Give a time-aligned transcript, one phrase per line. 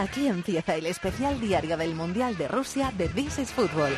[0.00, 3.92] Aquí empieza el especial diario del Mundial de Rusia de This is Football.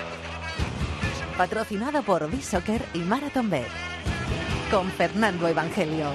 [1.39, 3.69] Patrocinado por B-Soccer y Marathon Bet.
[4.69, 6.07] Con Fernando Evangelio.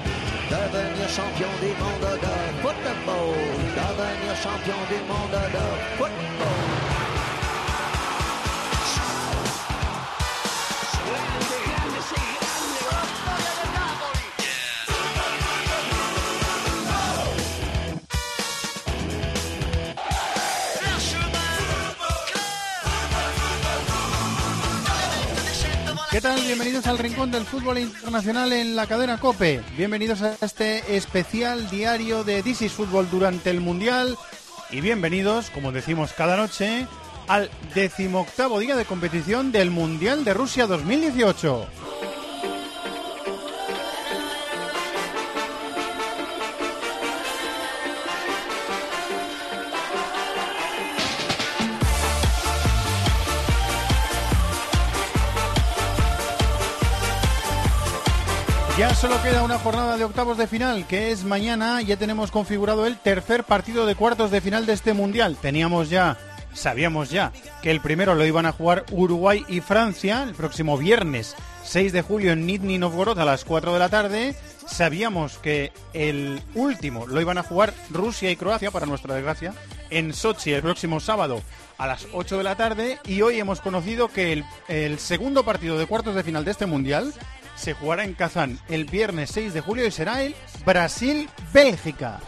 [26.17, 26.41] ¿Qué tal?
[26.41, 29.61] Bienvenidos al Rincón del Fútbol Internacional en la cadena COPE.
[29.77, 34.17] Bienvenidos a este especial diario de This is Fútbol durante el Mundial.
[34.71, 36.87] Y bienvenidos, como decimos cada noche,
[37.27, 41.86] al decimoctavo día de competición del Mundial de Rusia 2018.
[58.77, 61.81] Ya solo queda una jornada de octavos de final, que es mañana.
[61.81, 65.35] Ya tenemos configurado el tercer partido de cuartos de final de este mundial.
[65.41, 66.19] Teníamos ya,
[66.53, 67.31] sabíamos ya,
[67.63, 72.03] que el primero lo iban a jugar Uruguay y Francia el próximo viernes 6 de
[72.03, 74.35] julio en Nizhny Novgorod a las 4 de la tarde.
[74.67, 79.55] Sabíamos que el último lo iban a jugar Rusia y Croacia, para nuestra desgracia,
[79.89, 81.41] en Sochi el próximo sábado
[81.79, 82.99] a las 8 de la tarde.
[83.05, 86.67] Y hoy hemos conocido que el, el segundo partido de cuartos de final de este
[86.67, 87.11] mundial
[87.57, 92.19] se jugará en Kazán el viernes 6 de julio y será el Brasil-Bélgica.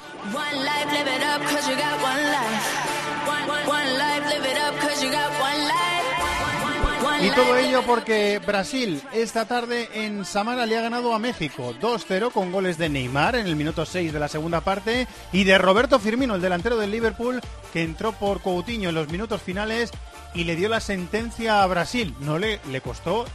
[7.22, 12.32] Y todo ello porque Brasil esta tarde en Samara le ha ganado a México 2-0
[12.32, 16.00] con goles de Neymar en el minuto 6 de la segunda parte y de Roberto
[16.00, 17.42] Firmino, el delantero del Liverpool,
[17.74, 19.92] que entró por Coutinho en los minutos finales
[20.34, 22.16] y le dio la sentencia a Brasil.
[22.22, 23.26] No le, le costó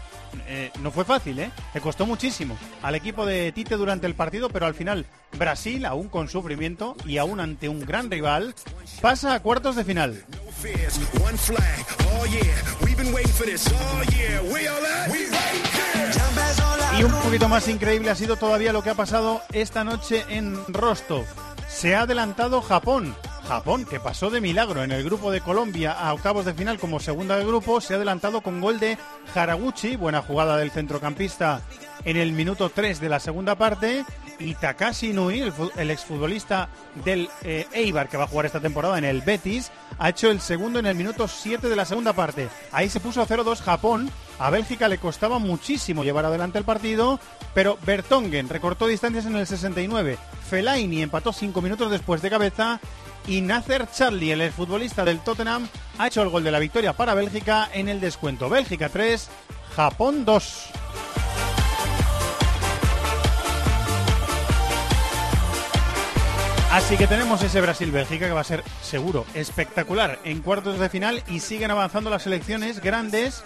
[0.46, 1.50] eh, no fue fácil, ¿eh?
[1.72, 5.06] Le costó muchísimo al equipo de Tite durante el partido, pero al final
[5.38, 8.54] Brasil, aún con sufrimiento y aún ante un gran rival,
[9.00, 10.24] pasa a cuartos de final.
[16.98, 20.56] Y un poquito más increíble ha sido todavía lo que ha pasado esta noche en
[20.68, 21.24] Rostov.
[21.68, 23.16] Se ha adelantado Japón.
[23.46, 26.98] Japón, que pasó de milagro en el grupo de Colombia a octavos de final como
[27.00, 28.96] segunda de grupo, se ha adelantado con gol de
[29.34, 31.60] Haraguchi, buena jugada del centrocampista
[32.04, 34.04] en el minuto 3 de la segunda parte,
[34.38, 36.68] y Takashi Nui, el, fu- el exfutbolista
[37.04, 40.40] del eh, Eibar que va a jugar esta temporada en el Betis, ha hecho el
[40.40, 42.48] segundo en el minuto 7 de la segunda parte.
[42.72, 44.10] Ahí se puso 0-2 Japón.
[44.40, 47.20] A Bélgica le costaba muchísimo llevar adelante el partido,
[47.54, 50.18] pero Bertongen recortó distancias en el 69.
[50.50, 52.80] Fellaini empató 5 minutos después de cabeza
[53.26, 55.68] y Nasser Charlie, el exfutbolista del Tottenham,
[55.98, 58.48] ha hecho el gol de la victoria para Bélgica en el descuento.
[58.48, 59.28] Bélgica 3,
[59.74, 60.70] Japón 2.
[66.74, 71.22] Así que tenemos ese Brasil-Bélgica que va a ser seguro espectacular en cuartos de final
[71.28, 73.44] y siguen avanzando las selecciones grandes,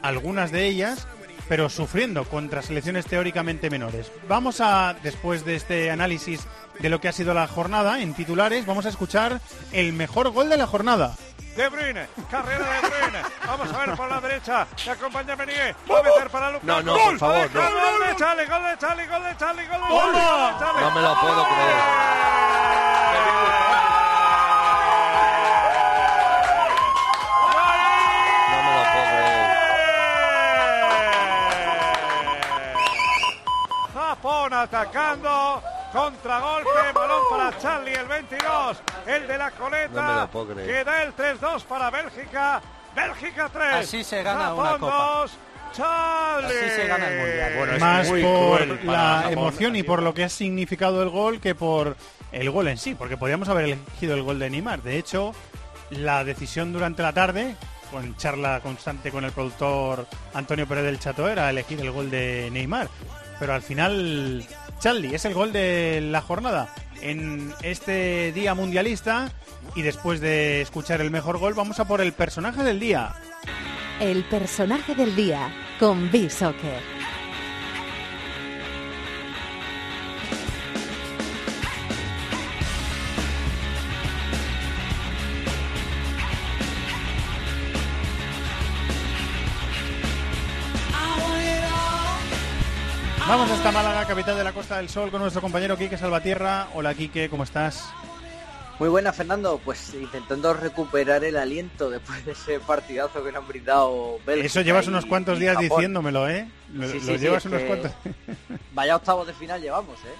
[0.00, 1.06] algunas de ellas,
[1.50, 4.12] pero sufriendo contra selecciones teóricamente menores.
[4.28, 6.46] Vamos a, después de este análisis
[6.78, 9.40] de lo que ha sido la jornada en titulares, vamos a escuchar
[9.72, 11.16] el mejor gol de la jornada.
[11.56, 13.18] De Bruyne, carrera de Bruyne.
[13.48, 14.64] Vamos a ver por la derecha.
[14.86, 15.74] Le acompaña Meunier.
[15.90, 16.64] Va a meter para Lucas.
[16.68, 17.02] No, no, ¡Gol!
[17.02, 17.60] por favor, no.
[17.60, 19.90] Gol de Charlie, gol de Charlie, gol de Charlie, gol de Charlie.
[19.90, 20.20] gol de
[20.60, 20.80] Charlie.
[20.82, 21.74] No me lo puedo creer.
[34.62, 35.62] Atacando.
[35.92, 40.02] Contragolpe, balón para Charlie, el 22, el de la coleta.
[40.02, 40.84] No me lo puedo creer.
[40.84, 42.62] Queda el 3-2 para Bélgica.
[42.94, 43.74] Bélgica 3.
[43.74, 45.20] Así se gana Japón una copa.
[45.20, 45.32] 2,
[45.72, 46.58] Charlie.
[46.58, 47.52] Así se gana el Mundial.
[47.56, 51.40] Bueno, es Más por la Japón, emoción y por lo que ha significado el gol
[51.40, 51.96] que por
[52.30, 54.82] el gol en sí, porque podríamos haber elegido el gol de Neymar.
[54.82, 55.34] De hecho,
[55.90, 57.56] la decisión durante la tarde,
[57.90, 62.48] con charla constante con el productor Antonio Pérez del Chato, era elegir el gol de
[62.52, 62.88] Neymar.
[63.40, 64.44] Pero al final,
[64.78, 69.32] Charlie es el gol de la jornada en este día mundialista.
[69.74, 73.14] Y después de escuchar el mejor gol, vamos a por el personaje del día.
[73.98, 76.99] El personaje del día con B-Soccer.
[93.30, 96.66] Vamos hasta Málaga, capital de la Costa del Sol, con nuestro compañero Quique Salvatierra.
[96.74, 97.88] Hola Quique, ¿cómo estás?
[98.80, 99.60] Muy buena, Fernando.
[99.64, 104.60] Pues intentando recuperar el aliento después de ese partidazo que nos han brindado Bélgica Eso
[104.62, 105.68] llevas y- unos cuantos días Japón.
[105.68, 106.48] diciéndomelo, ¿eh?
[106.74, 107.92] Lo, Sí, sí, llevas unos cuantos.
[108.74, 110.14] Vaya octavos de final llevamos, ¿eh?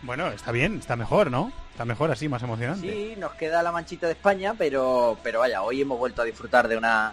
[0.00, 1.52] Bueno, está bien, está mejor, ¿no?
[1.72, 2.90] Está mejor así, más emocionante.
[2.90, 6.66] Sí, nos queda la manchita de España, pero, pero vaya, hoy hemos vuelto a disfrutar
[6.66, 7.12] de una,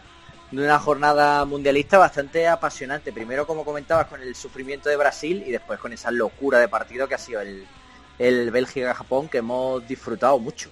[0.62, 3.12] de una jornada mundialista bastante apasionante.
[3.12, 7.08] Primero, como comentabas, con el sufrimiento de Brasil y después con esa locura de partido
[7.08, 7.66] que ha sido el,
[8.20, 10.70] el Bélgica-Japón, que hemos disfrutado mucho.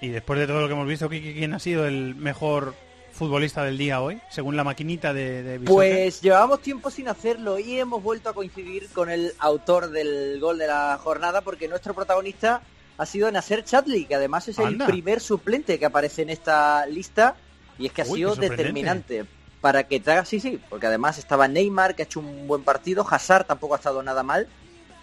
[0.00, 2.74] Y después de todo lo que hemos visto, ¿quién ha sido el mejor
[3.12, 4.20] futbolista del día hoy?
[4.30, 5.60] Según la maquinita de, de.
[5.60, 10.58] Pues llevábamos tiempo sin hacerlo y hemos vuelto a coincidir con el autor del gol
[10.58, 12.62] de la jornada porque nuestro protagonista
[12.98, 17.34] ha sido Nasser Chadli, que además es el primer suplente que aparece en esta lista
[17.78, 19.26] y es que ha sido determinante
[19.60, 23.06] para que traga, sí, sí, porque además estaba Neymar, que ha hecho un buen partido,
[23.08, 24.46] Hazard tampoco ha estado nada mal,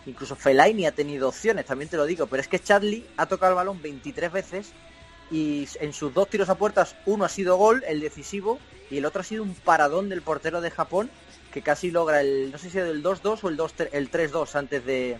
[0.06, 3.54] incluso Fellaini ha tenido opciones, también te lo digo, pero es que Chadli ha tocado
[3.54, 4.72] el balón 23 veces
[5.32, 8.60] y en sus dos tiros a puertas uno ha sido gol, el decisivo,
[8.92, 11.10] y el otro ha sido un paradón del portero de Japón
[11.52, 14.86] que casi logra el, no sé si el 2-2 o el 2 el 3-2 antes
[14.86, 15.20] de,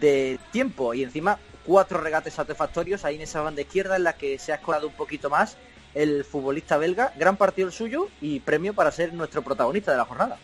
[0.00, 0.94] de tiempo.
[0.94, 4.56] Y encima cuatro regates satisfactorios ahí en esa banda izquierda en la que se ha
[4.56, 5.56] escolado un poquito más
[5.94, 10.04] el futbolista belga, gran partido el suyo y premio para ser nuestro protagonista de la
[10.04, 10.38] jornada.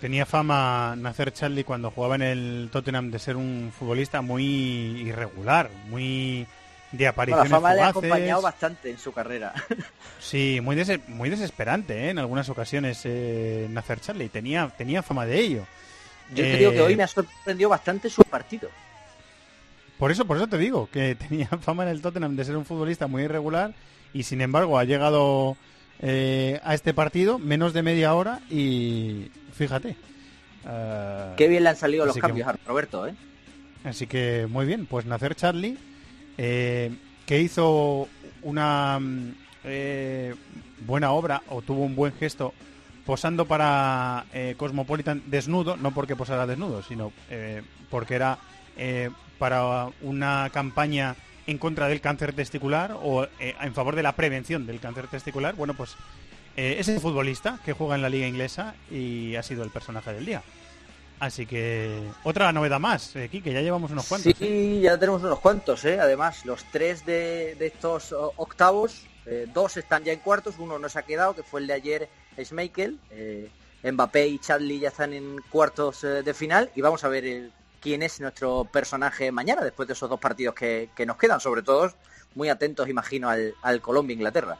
[0.00, 5.70] Tenía fama Nacer Charlie cuando jugaba en el Tottenham de ser un futbolista muy irregular,
[5.88, 6.46] muy
[6.92, 9.52] de Bueno, la apariciones fama le ha acompañado bastante en su carrera.
[10.20, 12.10] Sí, muy, dese- muy desesperante ¿eh?
[12.10, 14.28] en algunas ocasiones eh, Nacer Charlie.
[14.28, 15.66] Tenía, tenía fama de ello.
[16.30, 18.68] Yo te Eh, digo que hoy me ha sorprendido bastante su partido.
[19.98, 22.64] Por eso, por eso te digo, que tenía fama en el Tottenham de ser un
[22.66, 23.72] futbolista muy irregular
[24.16, 25.58] y sin embargo ha llegado
[26.00, 29.94] eh, a este partido menos de media hora y fíjate.
[31.36, 33.14] Qué bien le han salido los que- cambios a Roberto, ¿eh?
[33.84, 35.76] Así que muy bien, pues nacer Charlie,
[36.38, 36.90] eh,
[37.26, 38.08] que hizo
[38.42, 39.34] una mm,
[39.64, 40.34] eh,
[40.86, 42.54] buena obra o tuvo un buen gesto
[43.04, 44.24] posando para
[44.56, 47.12] Cosmopolitan desnudo, no porque posara desnudo, sino
[47.88, 48.36] porque era
[49.38, 51.14] para una campaña
[51.46, 55.54] en contra del cáncer testicular o eh, en favor de la prevención del cáncer testicular.
[55.54, 55.96] Bueno, pues
[56.56, 60.12] eh, es el futbolista que juega en la liga inglesa y ha sido el personaje
[60.12, 60.42] del día.
[61.18, 64.32] Así que otra novedad más, eh, Quique, ya llevamos unos cuantos.
[64.32, 64.36] ¿eh?
[64.38, 65.98] Sí, ya tenemos unos cuantos, ¿eh?
[65.98, 69.06] Además, los tres de, de estos octavos,
[69.52, 72.08] dos están ya en cuartos, uno no se ha quedado, que fue el de ayer,
[72.38, 72.98] Schmeichel.
[73.82, 77.50] Mbappé y Charlie ya están en cuartos de final y vamos a ver eh,
[77.86, 81.62] quién es nuestro personaje mañana, después de esos dos partidos que, que nos quedan, sobre
[81.62, 81.88] todo
[82.34, 84.58] muy atentos, imagino, al, al Colombia-Inglaterra.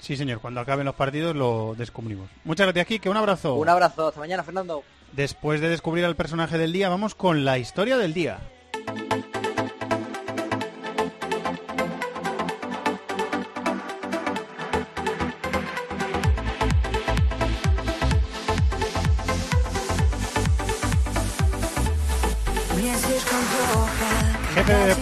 [0.00, 2.28] Sí, señor, cuando acaben los partidos lo descubrimos.
[2.42, 3.54] Muchas gracias, Quique, un abrazo.
[3.54, 4.82] Un abrazo, hasta mañana, Fernando.
[5.12, 8.40] Después de descubrir al personaje del día, vamos con la historia del día.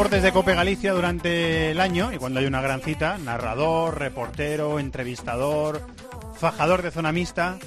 [0.02, 4.80] Deportes de Cope Galicia durante el año y cuando hay una gran cita, narrador, reportero,
[4.80, 5.80] entrevistador,
[6.34, 7.60] fajador de zona mixta.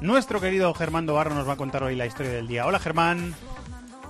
[0.00, 2.64] Nuestro querido Germán Barro nos va a contar hoy la historia del día.
[2.64, 3.34] Hola Germán.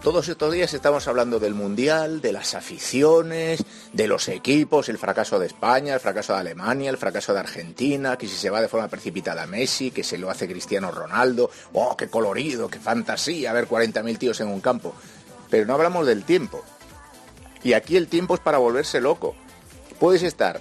[0.04, 5.40] Todos estos días estamos hablando del Mundial, de las aficiones, de los equipos, el fracaso
[5.40, 8.68] de España, el fracaso de Alemania, el fracaso de Argentina, que si se va de
[8.68, 13.66] forma precipitada Messi, que se lo hace Cristiano Ronaldo, ¡oh, qué colorido, qué fantasía ver
[13.66, 14.94] 40.000 tíos en un campo!
[15.50, 16.64] Pero no hablamos del tiempo.
[17.64, 19.34] Y aquí el tiempo es para volverse loco.
[19.98, 20.60] Puedes estar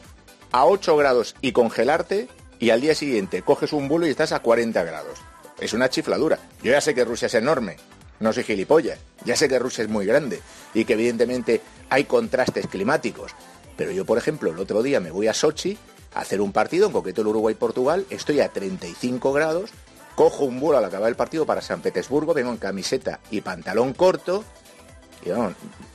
[0.51, 2.29] a 8 grados y congelarte
[2.59, 5.19] y al día siguiente coges un vuelo y estás a 40 grados.
[5.59, 6.39] Es una chifladura.
[6.63, 7.75] Yo ya sé que Rusia es enorme,
[8.19, 8.99] no soy gilipollas.
[9.25, 10.41] Ya sé que Rusia es muy grande
[10.73, 13.31] y que evidentemente hay contrastes climáticos.
[13.75, 15.77] Pero yo, por ejemplo, el otro día me voy a Sochi
[16.13, 19.71] a hacer un partido, en concreto el Uruguay-Portugal, estoy a 35 grados,
[20.15, 23.93] cojo un vuelo al acabar el partido para San Petersburgo, vengo en camiseta y pantalón
[23.93, 24.43] corto,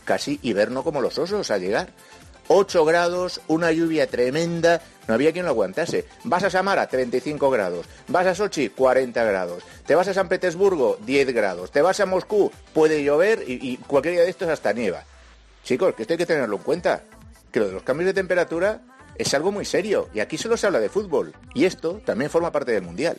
[0.05, 1.91] casi hiberno como los osos a llegar.
[2.49, 6.07] 8 grados, una lluvia tremenda, no había quien lo aguantase.
[6.25, 7.87] Vas a Samara, 35 grados.
[8.09, 9.63] Vas a Sochi, 40 grados.
[9.87, 11.71] Te vas a San Petersburgo, 10 grados.
[11.71, 15.05] Te vas a Moscú, puede llover y, y cualquier día de estos hasta nieva.
[15.63, 17.03] Chicos, que esto hay que tenerlo en cuenta.
[17.53, 18.81] Que lo de los cambios de temperatura
[19.17, 21.35] es algo muy serio y aquí solo se habla de fútbol.
[21.55, 23.19] Y esto también forma parte del Mundial.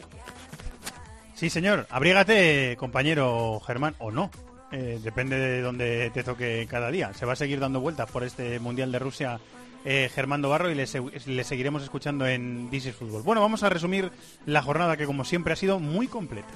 [1.36, 1.88] Sí, señor.
[1.90, 4.32] Abrígate, compañero Germán, o no.
[4.72, 7.14] Eh, depende de dónde te toque cada día.
[7.14, 9.40] Se va a seguir dando vueltas por este Mundial de Rusia
[9.84, 10.10] eh,
[10.50, 13.24] Barro y le, se- le seguiremos escuchando en This is Fútbol.
[13.24, 14.12] Bueno, vamos a resumir
[14.46, 16.48] la jornada que como siempre ha sido muy completa.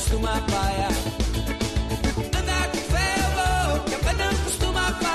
[0.00, 0.32] Costuma.
[2.38, 2.80] Andar com
[3.84, 5.06] que a não costuma com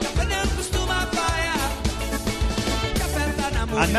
[0.00, 1.06] que a não costuma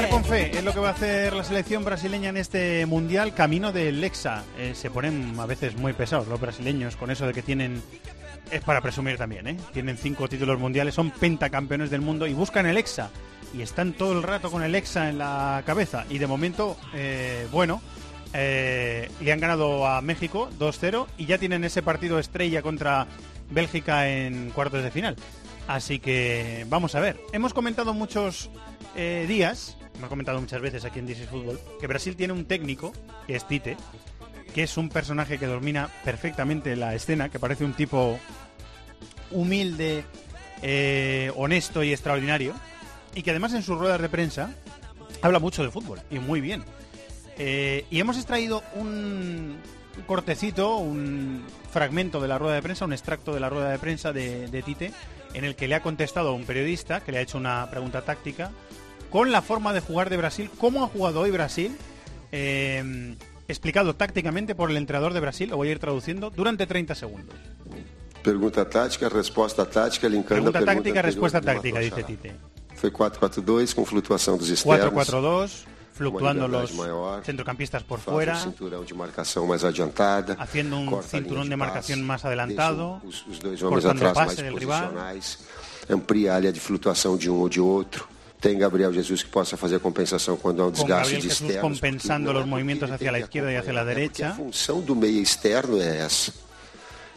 [0.10, 3.74] con fe es lo que va a hacer la selección brasileña en este mundial, camino
[3.74, 4.44] del Lexa.
[4.58, 7.82] Eh, se ponen a veces muy pesados los brasileños con eso de que tienen.
[8.52, 9.58] Es para presumir también, ¿eh?
[9.74, 13.12] Tienen cinco títulos mundiales, son pentacampeones del mundo y buscan el Exa.
[13.54, 16.06] Y están todo el rato con el Exa en la cabeza.
[16.10, 17.82] Y de momento, eh, bueno,
[18.34, 23.08] eh, le han ganado a México 2-0 y ya tienen ese partido estrella contra
[23.50, 25.16] Bélgica en cuartos de final.
[25.68, 27.20] Así que vamos a ver.
[27.32, 28.50] Hemos comentado muchos
[28.96, 32.92] eh, días, hemos comentado muchas veces aquí en DC Fútbol, que Brasil tiene un técnico,
[33.28, 33.78] que es Tite,
[34.54, 38.20] que es un personaje que domina perfectamente la escena, que parece un tipo
[39.32, 40.04] humilde,
[40.62, 42.54] eh, honesto y extraordinario,
[43.16, 44.56] y que además en sus ruedas de prensa
[45.22, 46.64] habla mucho de fútbol, y muy bien.
[47.38, 49.58] Eh, y hemos extraído un
[50.06, 54.14] cortecito, un fragmento de la rueda de prensa, un extracto de la rueda de prensa
[54.14, 54.92] de, de Tite,
[55.34, 58.02] en el que le ha contestado a un periodista que le ha hecho una pregunta
[58.02, 58.52] táctica
[59.10, 61.76] con la forma de jugar de Brasil, cómo ha jugado hoy Brasil,
[62.32, 63.16] eh,
[63.48, 67.36] explicado tácticamente por el entrenador de Brasil, lo voy a ir traduciendo, durante 30 segundos.
[68.24, 72.04] Pergunta tática, resposta tática, linkando Pregunta táctica, respuesta táctica, dice.
[72.04, 72.36] Tite.
[72.80, 74.94] Foi 4-4-2 com flutuação dos externos.
[75.06, 80.88] 4-4-2, fluctuando liberdade los centrocampistas por fuera, um cinturão de marcação mais adiantada, haciendo un
[80.96, 84.96] a cinturón de marcación más adelantado, os, os dois cortando atrás pase del rival.
[85.90, 88.08] amplia a área de flutuação de um ou de outro.
[88.40, 91.56] Tem Gabriel Jesus que possa fazer a compensação quando há um desgaste Gabriel de externos.
[91.56, 94.30] porque compensando é movimientos ele hacia tem que izquierda y hacia é porque derecha.
[94.30, 96.32] A função do meio externo é essa.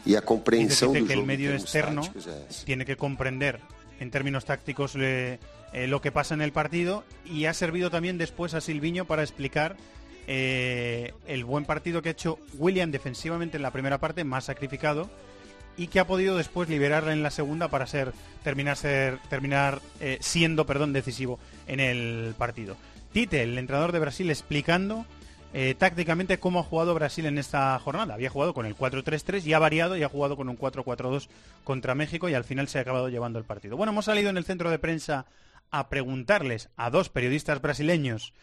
[0.05, 3.61] E a compreensão do que jogo medio termos externo é tiene que comprender
[4.03, 5.39] en términos tácticos le-
[5.73, 9.23] eh, lo que pasa en el partido y ha servido también después a Silviño para
[9.23, 9.75] explicar
[10.27, 15.09] eh, el buen partido que ha hecho William defensivamente en la primera parte, más sacrificado,
[15.75, 20.19] y que ha podido después liberarla en la segunda para ser terminar ser terminar eh,
[20.21, 22.77] siendo perdón decisivo en el partido.
[23.11, 25.05] Tite, el entrenador de Brasil, explicando
[25.53, 28.15] eh, tácticamente cómo ha jugado Brasil en esta jornada.
[28.15, 31.27] Había jugado con el 4-3-3 y ha variado y ha jugado con un 4-4-2
[31.63, 33.77] contra México y al final se ha acabado llevando el partido.
[33.77, 35.25] Bueno, hemos salido en el centro de prensa
[35.69, 38.33] a preguntarles a dos periodistas brasileños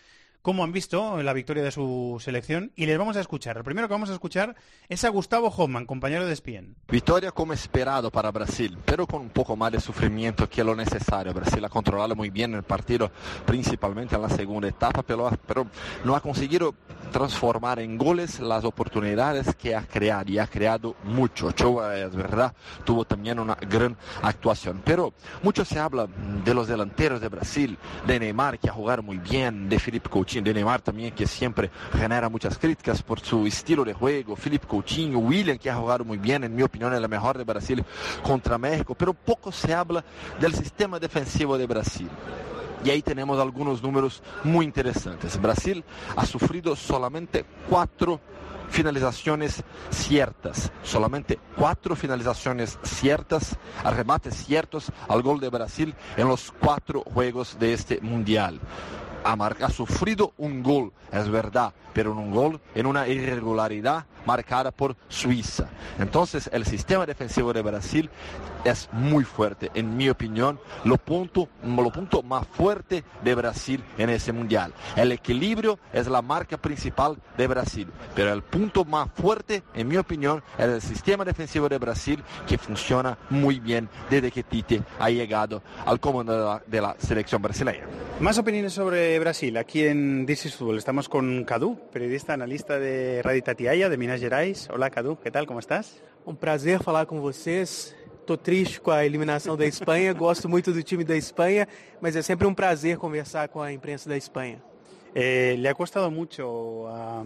[0.42, 3.56] cómo han visto la victoria de su selección y les vamos a escuchar.
[3.56, 4.56] El primero que vamos a escuchar
[4.88, 6.76] es a Gustavo Hoffman, compañero de ESPN.
[6.88, 11.35] Victoria como esperado para Brasil, pero con un poco más de sufrimiento que lo necesario.
[11.35, 13.11] Brasil ha controlado muy bien el partido,
[13.44, 15.66] principalmente en la segunda etapa, pero, pero
[16.04, 16.75] no ha conseguido
[17.12, 21.49] transformar en goles las oportunidades que ha creado y ha creado mucho.
[21.49, 22.54] Ochoa, es verdad,
[22.85, 26.09] tuvo también una gran actuación, pero mucho se habla
[26.44, 30.29] de los delanteros de Brasil, de Neymar que ha jugado muy bien, de Felipe Coutinho,
[30.38, 35.18] de Neymar también que siempre genera muchas críticas por su estilo de juego, Felipe Coutinho,
[35.18, 37.84] William que ha jugado muy bien, en mi opinión es la mejor de Brasil
[38.22, 40.04] contra México, pero poco se habla
[40.38, 42.08] del sistema defensivo de Brasil.
[42.84, 45.40] Y ahí tenemos algunos números muy interesantes.
[45.40, 45.84] Brasil
[46.16, 48.20] ha sufrido solamente cuatro
[48.70, 56.52] finalizaciones ciertas, solamente cuatro finalizaciones ciertas, a remates ciertos al gol de Brasil en los
[56.52, 58.60] cuatro juegos de este mundial.
[59.24, 65.68] Ha, sufrido un gol, es verdad, pero un gol en una irregularidad marcada por Suiza.
[65.98, 68.10] Entonces el sistema defensivo de Brasil
[68.64, 74.10] es muy fuerte, en mi opinión, lo punto, lo punto más fuerte de Brasil en
[74.10, 74.72] ese mundial.
[74.96, 79.96] El equilibrio es la marca principal de Brasil, pero el punto más fuerte, en mi
[79.96, 85.10] opinión, es el sistema defensivo de Brasil que funciona muy bien desde que Tite ha
[85.10, 87.86] llegado al comando de la, de la selección brasileña.
[88.20, 89.56] Más opiniones sobre Brasil.
[89.56, 94.10] Aquí en This is Football estamos con Cadu, periodista analista de Radio Tatiaia, de Minas
[94.19, 94.69] Gerais.
[94.73, 95.47] Hola Cadu, ¿qué tal?
[95.47, 96.02] ¿Cómo estás?
[96.26, 97.95] Um prazer falar com vocês.
[98.26, 101.67] Tô triste com a eliminação da Espanha, gosto muito do time da Espanha,
[102.00, 104.62] mas é sempre um prazer conversar com a imprensa da Espanha.
[105.14, 107.25] Eh, le ha costado mucho a,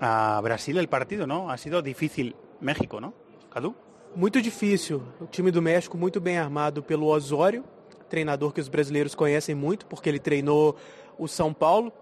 [0.00, 1.50] a Brasil el partido, ¿no?
[1.50, 3.12] Ha sido difícil México, ¿no?
[3.50, 3.74] Cadu.
[4.14, 5.02] Muito difícil.
[5.20, 7.64] O time do México muito bem armado pelo Osório,
[8.08, 10.76] treinador que os brasileiros conhecem muito, porque ele treinou
[11.18, 11.92] o São Paulo.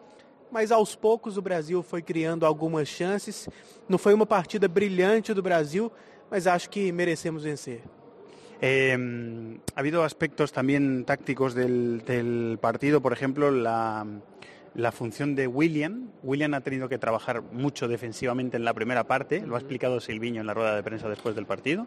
[0.51, 3.49] Mas aos poucos o Brasil foi criando algumas chances.
[3.89, 5.91] Não foi uma partida brilhante do Brasil,
[6.31, 7.83] mas acho que merecemos vencer.
[8.61, 8.97] Eh,
[9.75, 14.07] ha habido aspectos también tácticos del, del partido, por ejemplo, la
[14.77, 16.11] la función de William.
[16.23, 20.43] William ha tenido que trabajar mucho defensivamente en la primera parte, lo ha explicado Silviño
[20.43, 21.87] en la rueda de prensa después del partido,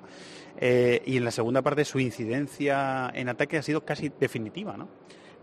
[0.57, 4.89] eh, y en la segunda parte su incidencia en ataque ha sido casi definitiva, ¿no?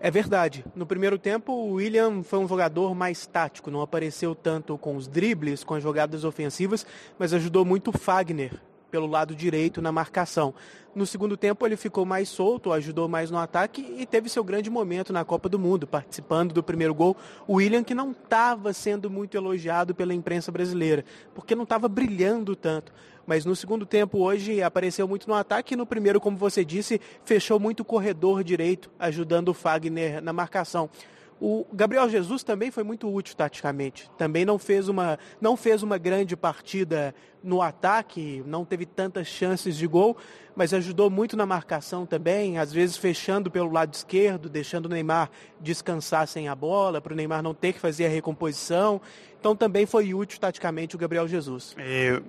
[0.06, 0.64] É verdade.
[0.72, 5.08] No primeiro tempo, o William foi um jogador mais tático, não apareceu tanto com os
[5.08, 6.86] dribles, com as jogadas ofensivas,
[7.18, 8.52] mas ajudou muito o Fagner
[8.90, 10.54] pelo lado direito na marcação.
[10.94, 14.70] No segundo tempo ele ficou mais solto, ajudou mais no ataque e teve seu grande
[14.70, 17.16] momento na Copa do Mundo, participando do primeiro gol.
[17.46, 22.56] O William que não estava sendo muito elogiado pela imprensa brasileira, porque não estava brilhando
[22.56, 22.92] tanto.
[23.26, 27.00] Mas no segundo tempo hoje apareceu muito no ataque e no primeiro, como você disse,
[27.24, 30.88] fechou muito o corredor direito, ajudando o Fagner na marcação.
[31.40, 34.10] O Gabriel Jesus também foi muito útil taticamente.
[34.16, 39.76] Também não fez uma, não fez uma grande partida no ataque, não teve tantas chances
[39.76, 40.16] de gol,
[40.54, 45.30] mas ajudou muito na marcação também, às vezes fechando pelo lado esquerdo, deixando o Neymar
[45.60, 49.00] descansar sem a bola, para o Neymar não ter que fazer a recomposição.
[49.38, 51.76] Então também foi útil taticamente o Gabriel Jesus.
[51.78, 52.20] Eh,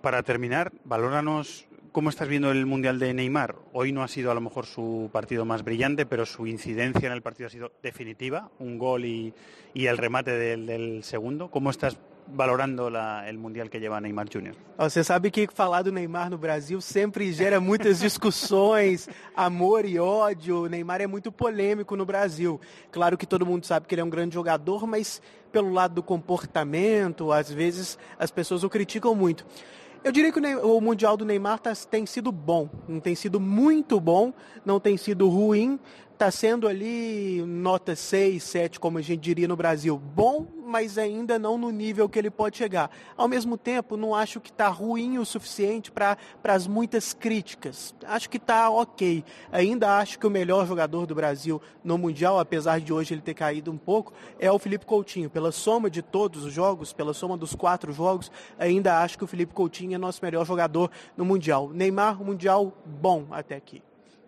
[0.00, 3.56] para terminar, valóranos ¿Cómo estás viendo el Mundial de Neymar?
[3.72, 7.12] Hoy no ha sido a lo mejor su partido más brillante, pero su incidencia en
[7.12, 9.34] el partido ha sido definitiva, un gol y,
[9.74, 11.50] y el remate del, del, segundo.
[11.50, 14.54] ¿Cómo estás valorando la, el Mundial que lleva Neymar Jr.?
[14.78, 20.62] Você sabe que falar do Neymar no Brasil sempre gera muitas discussões, amor e ódio.
[20.62, 22.60] O Neymar é muito polêmico no Brasil.
[22.92, 25.20] Claro que todo mundo sabe que ele é um grande jogador, mas
[25.50, 29.44] pelo lado do comportamento, às vezes as pessoas o criticam muito.
[30.02, 34.00] Eu diria que o Mundial do Neymar tá, tem sido bom, não tem sido muito
[34.00, 34.32] bom,
[34.64, 35.78] não tem sido ruim,
[36.20, 41.38] está sendo ali nota 6, 7, como a gente diria no Brasil, bom, mas ainda
[41.38, 42.90] não no nível que ele pode chegar.
[43.16, 47.94] Ao mesmo tempo, não acho que está ruim o suficiente para as muitas críticas.
[48.04, 49.24] Acho que está ok.
[49.50, 53.32] Ainda acho que o melhor jogador do Brasil no Mundial, apesar de hoje ele ter
[53.32, 55.30] caído um pouco, é o Felipe Coutinho.
[55.30, 59.26] Pela soma de todos os jogos, pela soma dos quatro jogos, ainda acho que o
[59.26, 61.70] Felipe Coutinho é nosso melhor jogador no Mundial.
[61.70, 63.82] Neymar, Mundial bom até aqui.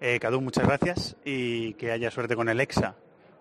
[0.04, 2.96] Eh, Cadu, muchas gracias y que haya suerte con el EXA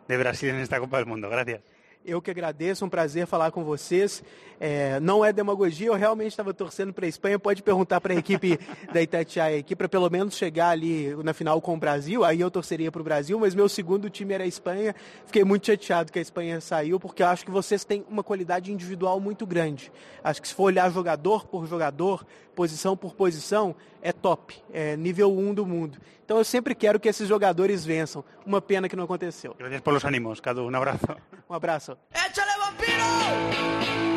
[0.08, 1.28] de Brasil en esta Copa del Mundo.
[1.28, 1.62] Gracias.
[2.06, 4.24] Eu que agradeço, um prazer falar com vocês.
[4.60, 7.39] É, não é demagogia, eu realmente estava torcendo para a Espanha.
[7.39, 8.60] Pode perguntar para a equipe
[8.91, 12.24] da Itatiaia aqui, para pelo menos chegar ali na final com o Brasil.
[12.24, 14.95] Aí eu torceria para o Brasil, mas meu segundo time era a Espanha.
[15.26, 18.71] Fiquei muito chateado que a Espanha saiu, porque eu acho que vocês têm uma qualidade
[18.71, 19.91] individual muito grande.
[20.24, 24.55] Acho que se for olhar jogador por jogador, posição por posição, é top.
[24.73, 25.97] É nível 1 um do mundo.
[26.23, 28.23] Então eu sempre quero que esses jogadores vençam.
[28.45, 29.55] Uma pena que não aconteceu.
[29.57, 30.63] Gracias por los ánimos, Cadu.
[30.63, 31.05] Um abraço.
[31.49, 31.97] Um abraço.
[32.13, 34.11] ¡Échale, vampiro!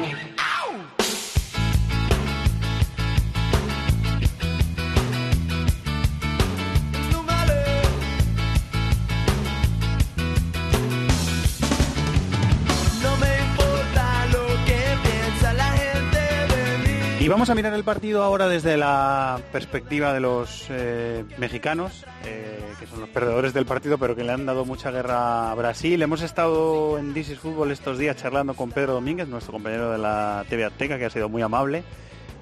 [17.25, 22.61] Y vamos a mirar el partido ahora desde la perspectiva de los eh, mexicanos, eh,
[22.79, 26.03] que son los perdedores del partido, pero que le han dado mucha guerra a Brasil.
[26.03, 29.97] Hemos estado en This is Fútbol estos días charlando con Pedro Domínguez, nuestro compañero de
[29.97, 31.83] la TV Azteca, que ha sido muy amable.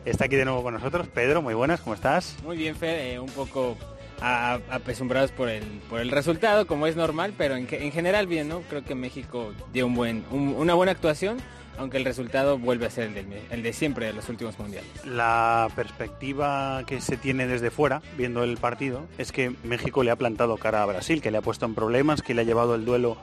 [0.05, 1.07] Está aquí de nuevo con nosotros.
[1.07, 2.35] Pedro, muy buenas, ¿cómo estás?
[2.43, 3.77] Muy bien, Fer, eh, un poco
[4.21, 8.49] apesumbrados por el, por el resultado, como es normal, pero en, ge- en general bien,
[8.49, 8.63] ¿no?
[8.69, 11.39] Creo que México dio un buen, un- una buena actuación,
[11.79, 14.91] aunque el resultado vuelve a ser el, el de siempre de los últimos mundiales.
[15.05, 20.17] La perspectiva que se tiene desde fuera, viendo el partido, es que México le ha
[20.17, 22.85] plantado cara a Brasil, que le ha puesto en problemas, que le ha llevado el
[22.85, 23.17] duelo,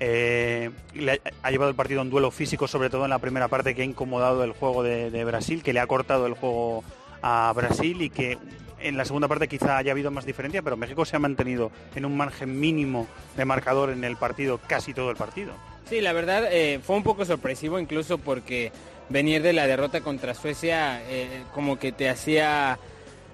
[0.00, 3.48] eh, le ha, llevado el partido a un duelo físico, sobre todo en la primera
[3.48, 6.84] parte, que ha incomodado el juego de, de Brasil, que le ha cortado el juego
[7.22, 8.38] a Brasil y que
[8.80, 12.04] en la segunda parte quizá haya habido más diferencia, pero México se ha mantenido en
[12.04, 15.52] un margen mínimo de marcador en el partido, casi todo el partido.
[15.88, 18.72] Sí, la verdad eh, fue un poco sorpresivo incluso porque
[19.08, 22.78] venir de la derrota contra Suecia eh, como que te hacía,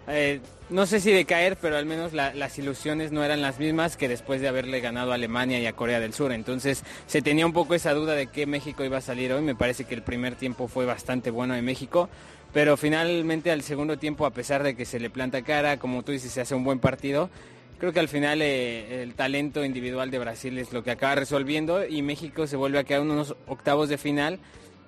[0.08, 3.96] eh, no sé si decaer, pero al menos la- las ilusiones no eran las mismas
[3.96, 6.32] que después de haberle ganado a Alemania y a Corea del Sur.
[6.32, 9.42] Entonces se tenía un poco esa duda de que México iba a salir hoy.
[9.42, 12.08] Me parece que el primer tiempo fue bastante bueno de México.
[12.52, 16.12] Pero finalmente al segundo tiempo, a pesar de que se le planta cara, como tú
[16.12, 17.28] dices, se hace un buen partido,
[17.79, 21.87] Creo que al final eh, el talento individual de Brasil es lo que acaba resolviendo
[21.87, 24.41] y México se vuelve a quedar unos octavos de final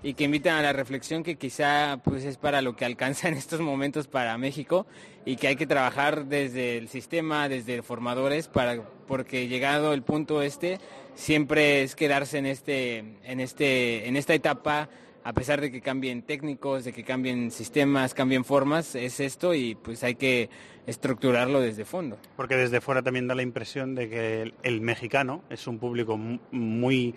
[0.03, 3.35] y que invitan a la reflexión que quizá pues es para lo que alcanza en
[3.35, 4.87] estos momentos para México
[5.25, 10.43] y que hay que trabajar desde el sistema, desde formadores para porque llegado el punto
[10.43, 10.81] este
[11.15, 14.89] siempre es quedarse en este en este en esta etapa
[15.23, 19.75] a pesar de que cambien técnicos, de que cambien sistemas, cambien formas, es esto y
[19.75, 20.49] pues hay que
[20.91, 22.19] estructurarlo desde fondo.
[22.37, 26.17] Porque desde fuera también da la impresión de que el, el mexicano es un público
[26.17, 27.15] mu- muy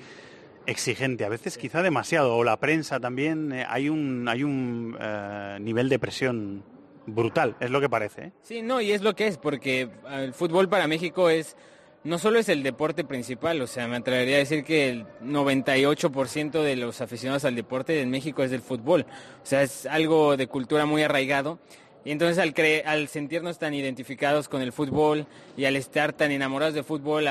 [0.66, 5.58] exigente, a veces quizá demasiado, o la prensa también, eh, hay un, hay un eh,
[5.60, 6.64] nivel de presión
[7.06, 8.22] brutal, es lo que parece.
[8.28, 8.32] ¿eh?
[8.44, 11.58] Sí, no, y es lo que es, porque el fútbol para México es
[12.06, 16.62] no solo es el deporte principal, o sea, me atrevería a decir que el 98%
[16.62, 19.06] de los aficionados al deporte en México es del fútbol,
[19.42, 21.60] o sea, es algo de cultura muy arraigado.
[22.06, 22.54] Y entonces al,
[22.86, 27.28] al sentirnos tan identificados con el fútbol y al estar tan enamorados del fútbol,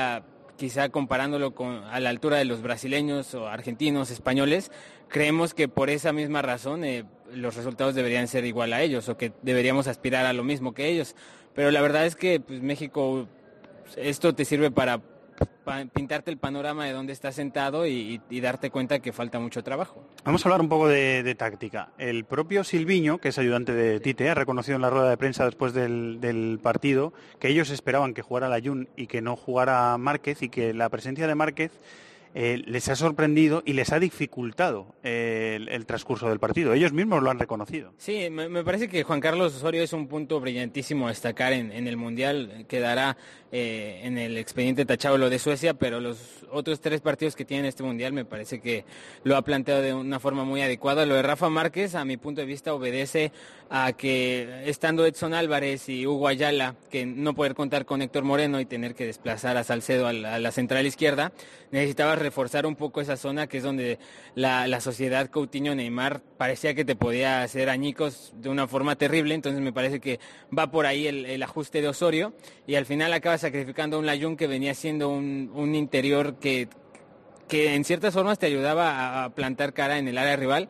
[0.57, 4.71] quizá comparándolo con, a la altura de los brasileños o argentinos, españoles,
[5.09, 9.17] creemos que por esa misma razón eh, los resultados deberían ser igual a ellos o
[9.17, 11.15] que deberíamos aspirar a lo mismo que ellos.
[11.53, 13.27] Pero la verdad es que pues, México
[13.95, 15.01] esto te sirve para
[15.93, 20.03] pintarte el panorama de dónde estás sentado y, darte cuenta que falta mucho trabajo.
[20.23, 21.89] Vamos a hablar un poco de, táctica.
[21.97, 25.45] El propio Silviño, que es ayudante de Tite, ha reconocido en la rueda de prensa
[25.45, 30.41] después del, partido que ellos esperaban que jugara la Jun y que no jugara Márquez
[30.41, 31.71] y que la presencia de Márquez
[32.35, 36.73] eh, les ha sorprendido y les ha dificultado eh, el, transcurso del partido.
[36.73, 37.93] Ellos mismos lo han reconocido.
[37.97, 41.95] Sí, me, parece que Juan Carlos Osorio es un punto brillantísimo a destacar en, el
[41.95, 42.65] Mundial.
[42.67, 43.17] Quedará
[43.51, 47.67] eh, en el expediente tachado lo de Suecia, pero los otros tres partidos que tiene
[47.67, 48.83] este Mundial me parece que
[49.23, 51.05] lo ha planteado de una forma muy adecuada.
[51.05, 53.31] Lo de Rafa Márquez, a mi punto de vista, obedece
[53.75, 58.59] a que estando Edson Álvarez y Hugo Ayala, que no poder contar con Héctor Moreno
[58.59, 61.31] y tener que desplazar a Salcedo a la, central izquierda,
[61.71, 63.99] necesitaba reforzar un poco esa zona que es donde
[64.33, 69.71] la, sociedad Coutinho-Neymar parecía que te podía hacer añicos de una forma terrible, entonces me
[69.71, 70.19] parece que
[70.57, 72.33] va por ahí el, ajuste de Osorio.
[72.65, 76.67] Y al final acaba sacrificando a un Layun que venía siendo un, un interior que,
[77.47, 80.69] que en ciertas formas te ayudaba a plantar cara en el área rival,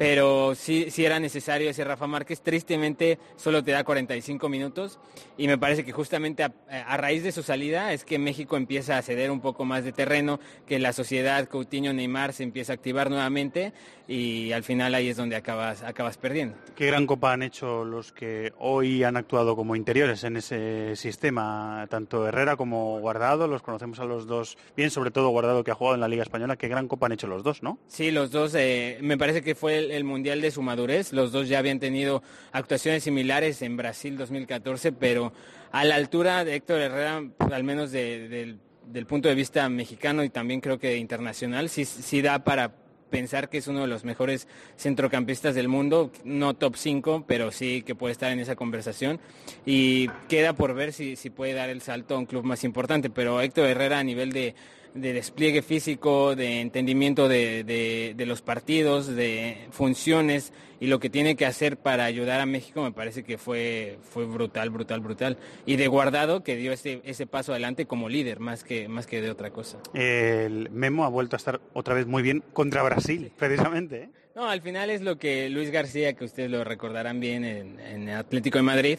[0.00, 2.40] pero sí, sí era necesario ese Rafa Márquez.
[2.40, 4.98] Tristemente solo te da 45 minutos
[5.36, 9.02] y me parece que justamente a, raíz de su salida es que México empieza a
[9.02, 13.74] ceder un poco más de terreno, que la sociedad Coutinho-Neymar se empieza a activar nuevamente
[14.08, 16.56] y al final ahí es donde acabas, acabas perdiendo.
[16.74, 21.86] ¿Qué gran copa han hecho los que hoy han actuado como interiores en ese sistema?
[21.90, 25.74] Tanto Herrera como Guardado, los conocemos a los dos bien, sobre todo Guardado que ha
[25.74, 26.56] jugado en la Liga Española.
[26.56, 27.78] ¿Qué gran copa han hecho los dos, no?
[27.86, 28.54] Sí, los dos.
[28.56, 31.12] Eh, me parece que fue el, Mundial de su madurez.
[31.12, 32.22] Los dos ya habían tenido
[32.52, 35.32] actuaciones similares en Brasil 2014, pero
[35.72, 37.22] a la altura de Héctor Herrera,
[37.52, 38.58] al menos del,
[39.06, 42.74] punto de vista mexicano y también creo que internacional, sí, sí da para
[43.10, 47.82] pensar que es uno de los mejores centrocampistas del mundo, no top 5, pero sí
[47.82, 49.20] que puede estar en esa conversación.
[49.66, 53.10] Y queda por ver si, si puede dar el salto a un club más importante,
[53.10, 54.54] pero Héctor Herrera a nivel de,
[54.94, 61.46] de despliegue físico, de entendimiento de, los partidos, de funciones y lo que tiene que
[61.46, 65.38] hacer para ayudar a México me parece que fue, fue brutal, brutal, brutal.
[65.66, 69.20] Y de guardado que dio ese, ese paso adelante como líder más que, más que
[69.20, 69.78] de otra cosa.
[69.94, 74.04] El Memo ha vuelto a estar otra vez muy bien contra Brasil, precisamente.
[74.04, 74.10] ¿eh?
[74.34, 78.08] No, al final es lo que Luis García, que ustedes lo recordarán bien en, en
[78.08, 78.98] Atlético de Madrid,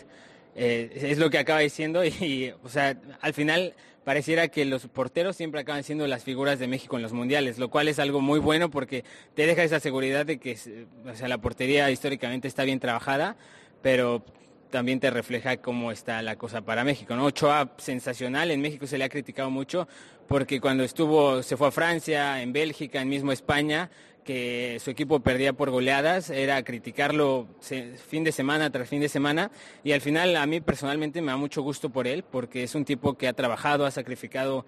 [0.56, 3.73] eh, es lo que acaba diciendo y, o sea, al final
[4.04, 7.70] pareciera que los porteros siempre acaban siendo las figuras de México en los mundiales, lo
[7.70, 9.04] cual es algo muy bueno porque
[9.36, 10.58] te deja esa seguridad de que,
[11.06, 13.38] o sea, la portería históricamente está bien trabajada,
[13.82, 14.24] pero
[14.72, 17.26] también te refleja cómo está la cosa para México, ¿no?
[17.26, 19.88] Ochoa sensacional, en México se le ha criticado mucho
[20.28, 23.92] porque cuando estuvo, se fue a Francia, en Bélgica, en mismo España,
[24.24, 29.52] que su equipo perdía por goleadas, era criticarlo fin de semana tras fin de semana
[29.84, 32.86] y al final a mí personalmente me da mucho gusto por él porque es un
[32.86, 34.66] tipo que ha trabajado, ha sacrificado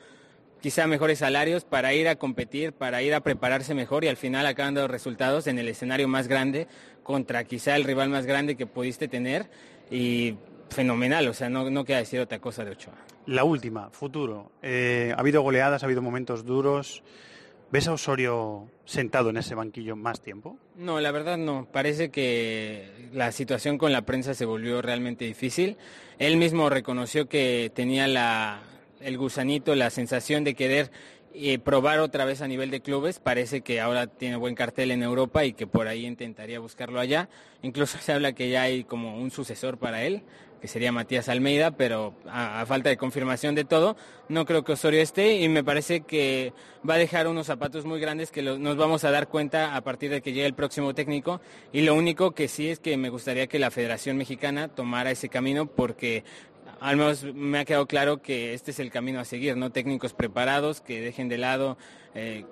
[0.62, 4.46] quizá mejores salarios para ir a competir, para ir a prepararse mejor y al final
[4.46, 6.68] acaban dando resultados en el escenario más grande
[7.04, 9.50] contra quizá el rival más grande que pudiste tener
[9.92, 10.36] y
[10.70, 12.96] fenomenal, o sea, no, no queda decir otra cosa de Ochoa.
[13.26, 14.52] La última, futuro.
[14.62, 17.04] Eh, ha habido goleadas, ha habido momentos duros.
[17.74, 20.60] ¿Ves a Osorio sentado en ese banquillo más tiempo?
[20.76, 21.68] No, la verdad no.
[21.72, 25.78] Parece que la situación con la prensa se volvió realmente difícil.
[26.20, 28.62] Él mismo reconoció que tenía la,
[29.02, 30.92] el gusanito, la sensación de querer
[31.34, 33.18] eh, probar otra vez a nivel de clubes.
[33.18, 37.28] Parece que ahora tiene buen cartel en Europa y que por ahí intentaría buscarlo allá.
[37.64, 40.22] Incluso se habla que ya hay como un sucesor para él
[40.64, 43.98] que sería Matías Almeida, pero a, falta de confirmación de todo,
[44.30, 46.54] no creo que Osorio esté y me parece que
[46.90, 50.10] va a dejar unos zapatos muy grandes que nos vamos a dar cuenta a partir
[50.10, 51.42] de que llegue el próximo técnico
[51.74, 55.28] y lo único que sí es que me gustaría que la Federación Mexicana tomara ese
[55.28, 56.24] camino porque
[56.80, 59.70] al menos me ha quedado claro que este es el camino a seguir, ¿no?
[59.70, 61.78] Técnicos preparados que dejen de lado
[62.16, 62.46] eh,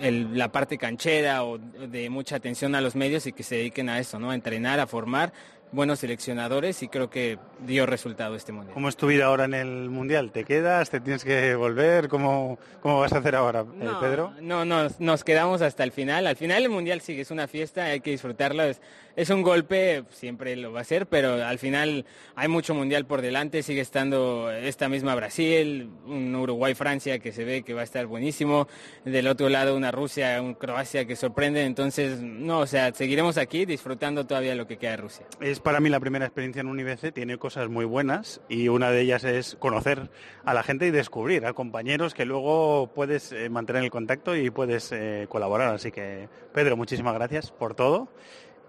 [0.00, 3.98] la parte canchera o de mucha atención a los medios y que se dediquen a
[3.98, 4.30] eso, ¿no?
[4.30, 5.32] A entrenar, a formar
[5.72, 8.74] buenos seleccionadores y creo que dio resultado este mundial.
[8.74, 10.30] ¿Cómo es tu vida ahora en el Mundial?
[10.30, 10.90] ¿Te quedas?
[10.90, 12.08] ¿Te tienes que volver?
[12.08, 14.32] ¿Cómo, cómo vas a hacer ahora, eh, No, Pedro?
[14.40, 16.26] No, no, nos quedamos hasta el final.
[16.26, 18.62] Al final el mundial sigue, es una fiesta, hay que disfrutarlo.
[18.62, 18.80] Es,
[19.16, 23.22] es un golpe, siempre lo va a ser, pero al final hay mucho mundial por
[23.22, 23.62] delante.
[23.62, 28.68] Sigue estando esta misma Brasil, un Uruguay-Francia que se ve que va a estar buenísimo.
[29.04, 31.64] Del otro lado una Rusia, un Croacia que sorprende.
[31.64, 35.26] Entonces, no, o sea, seguiremos aquí disfrutando todavía lo que queda de Rusia.
[35.40, 38.90] Es para mí la primera experiencia en un IBC, tiene cosas muy buenas y una
[38.90, 40.10] de ellas es conocer
[40.44, 44.50] a la gente y descubrir a compañeros que luego puedes eh, mantener el contacto y
[44.50, 45.74] puedes eh, colaborar.
[45.74, 48.08] Así que, Pedro, muchísimas gracias por todo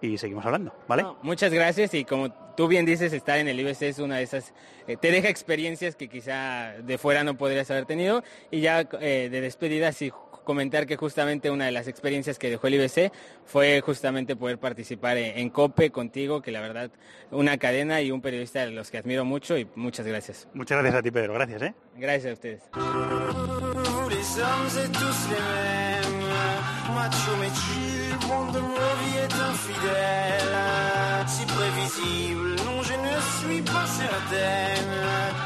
[0.02, 1.06] y seguimos hablando, ¿vale?
[1.22, 4.54] Muchas gracias y como tú bien dices, estar en el IBC es una de esas,
[4.88, 9.30] eh, te deja experiencias que quizá de fuera no podrías haber tenido y ya de
[9.30, 10.12] despedida sí
[10.48, 13.12] comentar que justamente una de las experiencias que dejó el IBC
[13.46, 16.90] fue justamente poder participar en, en COPE contigo, que la verdad
[17.32, 20.48] una cadena y un periodista de los que admiro mucho y muchas gracias.
[20.54, 21.34] Muchas gracias a ti, Pedro.
[21.34, 21.74] Gracias, ¿eh?
[21.98, 22.64] Gracias a ustedes.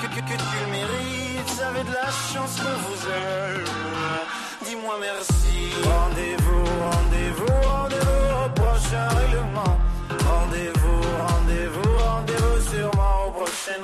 [0.01, 4.40] Que, que, que tu le mérites, avez de la chance vous aime,
[4.71, 5.73] dis-moi merci.
[5.83, 9.77] Rendez-vous, rendez-vous, rendez-vous au prochain règlement,
[10.25, 13.81] rendez-vous, rendez-vous, rendez-vous sûrement au prochain.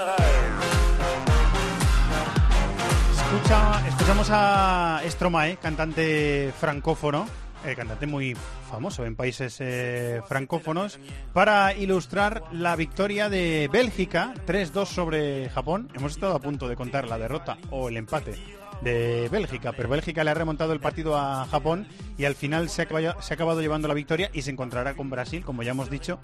[3.11, 7.27] Escucha, escuchamos a Stromae, cantante francófono,
[7.65, 8.37] eh, cantante muy
[8.71, 10.99] famoso en países eh, francófonos,
[11.33, 15.89] para ilustrar la victoria de Bélgica 3-2 sobre Japón.
[15.95, 18.35] Hemos estado a punto de contar la derrota o el empate
[18.81, 21.87] de Bélgica, pero Bélgica le ha remontado el partido a Japón
[22.17, 24.95] y al final se ha, acabado, se ha acabado llevando la victoria y se encontrará
[24.95, 26.19] con Brasil, como ya hemos dicho,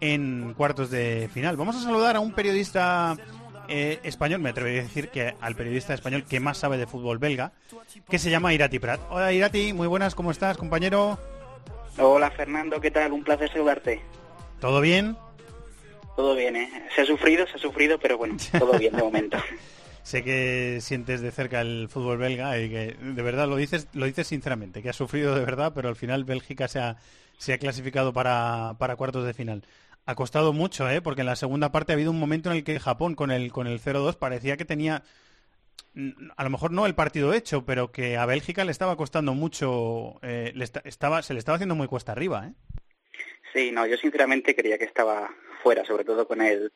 [0.00, 1.56] en cuartos de final.
[1.56, 3.16] Vamos a saludar a un periodista
[3.68, 7.18] eh, español, me atrevería a decir que al periodista español que más sabe de fútbol
[7.18, 7.52] belga,
[8.08, 9.00] que se llama Irati Prat.
[9.10, 11.18] Hola Irati, muy buenas, ¿cómo estás, compañero?
[11.98, 13.12] Hola Fernando, ¿qué tal?
[13.12, 14.00] Un placer saludarte.
[14.60, 15.16] ¿Todo bien?
[16.16, 16.88] Todo bien, ¿eh?
[16.94, 19.36] Se ha sufrido, se ha sufrido, pero bueno, todo bien de momento.
[20.08, 24.06] Sé que sientes de cerca el fútbol belga y que de verdad lo dices, lo
[24.06, 26.96] dices sinceramente, que has sufrido de verdad, pero al final Bélgica se ha,
[27.36, 29.66] se ha clasificado para, para cuartos de final.
[30.06, 31.02] Ha costado mucho, ¿eh?
[31.02, 33.52] porque en la segunda parte ha habido un momento en el que Japón con el,
[33.52, 35.02] con el 0-2 parecía que tenía,
[35.92, 39.34] mm, a lo mejor no el partido hecho, pero que a Bélgica le estaba costando
[39.34, 42.46] mucho, eh, le esta- estaba, se le estaba haciendo muy cuesta arriba.
[42.46, 42.52] ¿eh?
[43.52, 45.28] Sí, no, yo sinceramente creía que estaba
[45.62, 46.72] fuera, sobre todo con el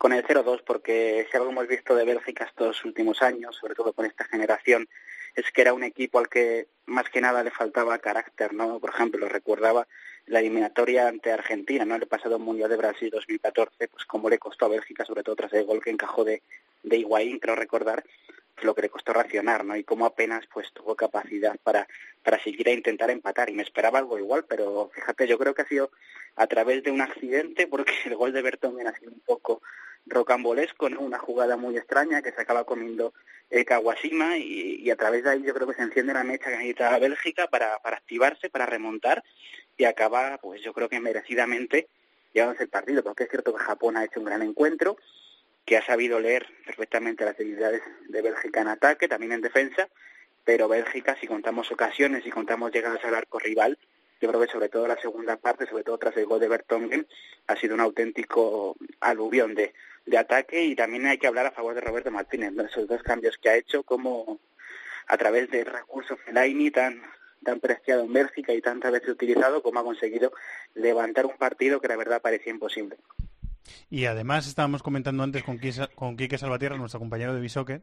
[0.00, 3.92] con el 0-2, porque si algo hemos visto de Bélgica estos últimos años, sobre todo
[3.92, 4.88] con esta generación,
[5.34, 8.80] es que era un equipo al que más que nada le faltaba carácter, ¿no?
[8.80, 9.86] Por ejemplo, recordaba
[10.24, 11.96] la eliminatoria ante Argentina, ¿no?
[11.96, 15.52] El pasado Mundial de Brasil 2014, pues cómo le costó a Bélgica, sobre todo tras
[15.52, 16.40] el gol que encajó de,
[16.82, 18.02] de Higuaín, creo recordar,
[18.64, 19.76] lo que le costó racionar, ¿no?
[19.76, 21.86] Y cómo apenas pues tuvo capacidad para,
[22.22, 23.50] para seguir a intentar empatar.
[23.50, 25.90] Y me esperaba algo igual, pero fíjate, yo creo que ha sido
[26.36, 29.62] a través de un accidente, porque el gol de Bertongen ha sido un poco
[30.06, 31.00] rocambolesco, ¿no?
[31.00, 33.12] Una jugada muy extraña que se acaba comiendo
[33.50, 36.50] el Kawashima y, y a través de ahí yo creo que se enciende la mecha
[36.50, 39.22] que necesita Bélgica para, para activarse, para remontar
[39.76, 41.88] y acaba, pues yo creo que merecidamente
[42.32, 44.96] llevándose el partido, porque es cierto que Japón ha hecho un gran encuentro,
[45.64, 49.88] que ha sabido leer perfectamente las debilidades de Bélgica en ataque, también en defensa,
[50.44, 53.78] pero Bélgica, si contamos ocasiones, si contamos llegadas al arco rival,
[54.20, 57.06] yo creo que sobre todo la segunda parte, sobre todo tras el gol de Bertongen,
[57.46, 59.72] ha sido un auténtico aluvión de,
[60.06, 62.64] de ataque y también hay que hablar a favor de Roberto Martínez, ¿no?
[62.64, 64.40] esos dos cambios que ha hecho, como
[65.06, 67.02] a través del recurso Fellaini tan
[67.42, 70.32] tan preciado en Bélgica y tantas veces utilizado, como ha conseguido
[70.74, 72.96] levantar un partido que la verdad parecía imposible.
[73.88, 75.58] Y además estábamos comentando antes con
[75.94, 77.82] con Quique Salvatierra, nuestro compañero de Bishoker,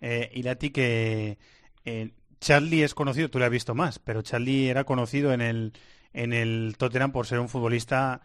[0.00, 1.38] eh, Irati, que
[1.84, 2.10] eh,
[2.40, 5.72] Charlie es conocido, tú le has visto más, pero Charlie era conocido en el,
[6.12, 8.22] en el Tottenham por ser un futbolista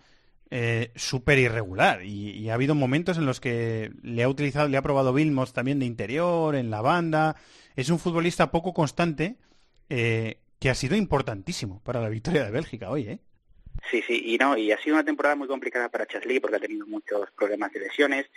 [0.53, 4.75] eh, súper irregular y, y, ha habido momentos en los que le ha utilizado, le
[4.75, 7.37] ha probado Vilmos también de interior, en la banda.
[7.77, 9.37] Es un futbolista poco constante
[9.89, 13.19] eh, que ha sido importantísimo para la victoria de Bélgica hoy, ¿eh?
[13.89, 16.59] Sí, sí, y no, y ha sido una temporada muy complicada para Charlie porque ha
[16.59, 18.27] tenido muchos problemas de lesiones.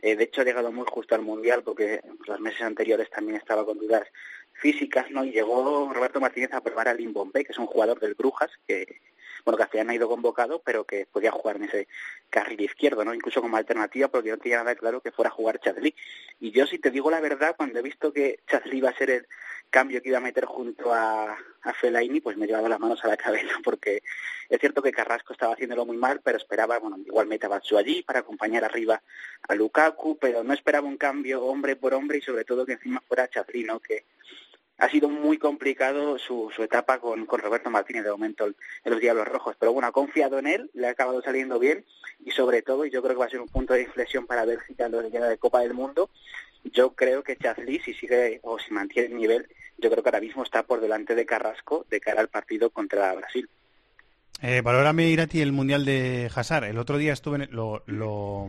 [0.00, 3.64] Eh, de hecho, ha llegado muy justo al Mundial porque los meses anteriores también estaba
[3.64, 4.06] con dudas
[4.52, 5.24] físicas, ¿no?
[5.24, 8.50] Y llegó Roberto Martínez a probar a Lim Bombay, que es un jugador del Brujas,
[8.66, 9.00] que,
[9.44, 11.88] bueno, que hasta ya no ha ido convocado, pero que podía jugar en ese
[12.28, 13.14] carril izquierdo, ¿no?
[13.14, 15.94] Incluso como alternativa, porque no tenía nada claro que fuera a jugar Chadli.
[16.40, 19.10] Y yo, si te digo la verdad, cuando he visto que Chadli iba a ser
[19.10, 19.26] el
[19.70, 23.04] cambio que iba a meter junto a, a Fellaini, pues me he llevado las manos
[23.04, 24.02] a la cabeza, porque
[24.48, 27.76] Es cierto que Carrasco estaba haciéndolo muy mal, pero esperaba, bueno, igual mete a Batsu
[27.76, 29.02] allí para acompañar arriba
[29.48, 33.02] a Lukaku, pero no esperaba un cambio hombre por hombre y sobre todo que encima
[33.06, 34.04] fuera Chafrino, que
[34.78, 38.54] ha sido muy complicado su, su etapa con, con Roberto Martínez de momento en
[38.84, 39.56] los Diablos Rojos.
[39.58, 41.84] Pero bueno, ha confiado en él, le ha acabado saliendo bien
[42.24, 44.44] y sobre todo, y yo creo que va a ser un punto de inflexión para
[44.44, 46.10] Bélgica en lo que queda de Copa del Mundo.
[46.64, 49.46] Yo creo que Chazli, si sigue o si mantiene el nivel,
[49.78, 53.14] yo creo que ahora mismo está por delante de Carrasco de cara al partido contra
[53.14, 53.48] Brasil.
[54.42, 56.64] Eh, valórame, Irati, el Mundial de Hazard.
[56.64, 58.48] El otro día estuve, en- lo, lo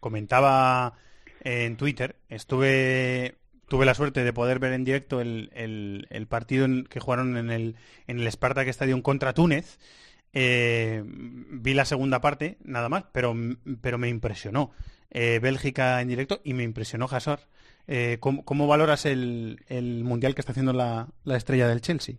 [0.00, 0.94] comentaba
[1.42, 3.36] en Twitter, estuve
[3.68, 7.36] tuve la suerte de poder ver en directo el, el- el partido en- que jugaron
[7.36, 9.78] en el, en el Spartak Stadium contra Túnez.
[10.40, 13.34] Eh, vi la segunda parte, nada más, pero,
[13.82, 14.70] pero me impresionó
[15.10, 17.40] eh, Bélgica en directo y me impresionó Hazard.
[17.88, 22.14] Eh, ¿cómo, valoras el, el Mundial que está haciendo la, la estrella del Chelsea?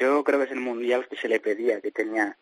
[0.00, 2.36] Yo creo que es el mundial que se le pedía, que tenía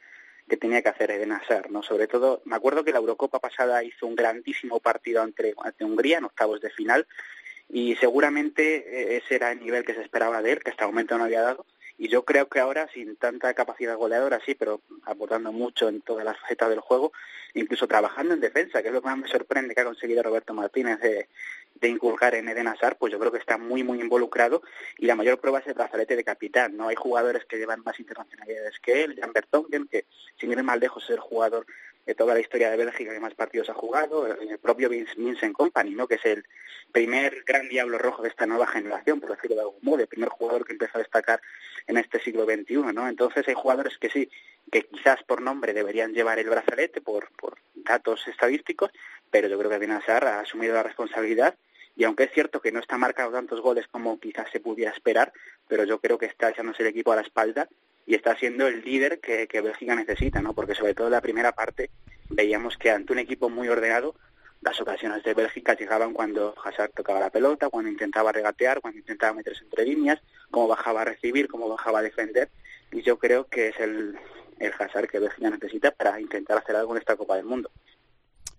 [0.49, 1.83] que tenía que hacer Eden Hazard, ¿no?
[1.83, 6.19] Sobre todo, me acuerdo que la Eurocopa pasada hizo un grandísimo partido ante, ante Hungría
[6.19, 7.07] en octavos de final
[7.69, 10.91] y seguramente eh, ese era el nivel que se esperaba de él, que hasta el
[10.91, 11.67] momento no había dado.
[12.01, 16.25] Y yo creo que ahora, sin tanta capacidad goleadora, sí, pero aportando mucho en todas
[16.25, 17.13] las facetas del juego,
[17.53, 20.55] incluso trabajando en defensa, que es lo que más me sorprende que ha conseguido Roberto
[20.55, 21.29] Martínez de,
[21.75, 24.63] de inculcar en Eden Hazard, pues yo creo que está muy, muy involucrado
[24.97, 26.89] y la mayor prueba es el brazalete de capitán, ¿no?
[26.89, 30.07] Hay jugadores que llevan más internacionalidades que él, Jan Vertonghen, que
[30.39, 31.67] sin ir más lejos es el jugador
[32.07, 35.55] de toda la historia de Bélgica que más partidos ha jugado, el propio Vince- Vincent
[35.55, 36.09] Company, ¿no?
[36.09, 36.45] Que es el
[36.93, 40.29] primer gran diablo rojo de esta nueva generación, por decirlo de algún modo, el primer
[40.31, 41.41] jugador que empezó a destacar
[41.87, 43.09] en este siglo XXI, ¿no?
[43.09, 44.29] Entonces hay jugadores que sí,
[44.73, 48.91] que quizás por nombre deberían llevar el brazalete por, por datos estadísticos,
[49.31, 51.55] pero yo creo que Hazard ha asumido la responsabilidad
[51.97, 55.33] y aunque es cierto que no está marcado tantos goles como quizás se pudiera esperar,
[55.69, 57.69] pero yo creo que está echándose el equipo a la espalda
[58.11, 60.53] y está siendo el líder que, que Bélgica necesita, ¿no?
[60.53, 61.91] Porque sobre todo en la primera parte
[62.29, 64.17] veíamos que ante un equipo muy ordenado
[64.63, 69.35] las ocasiones de Bélgica llegaban cuando Hazard tocaba la pelota, cuando intentaba regatear, cuando intentaba
[69.35, 70.19] meterse entre líneas,
[70.51, 72.51] cómo bajaba a recibir, cómo bajaba a defender.
[72.91, 74.19] Y yo creo que es el,
[74.59, 77.71] el Hazard que Bélgica necesita para intentar hacer algo en esta Copa del Mundo.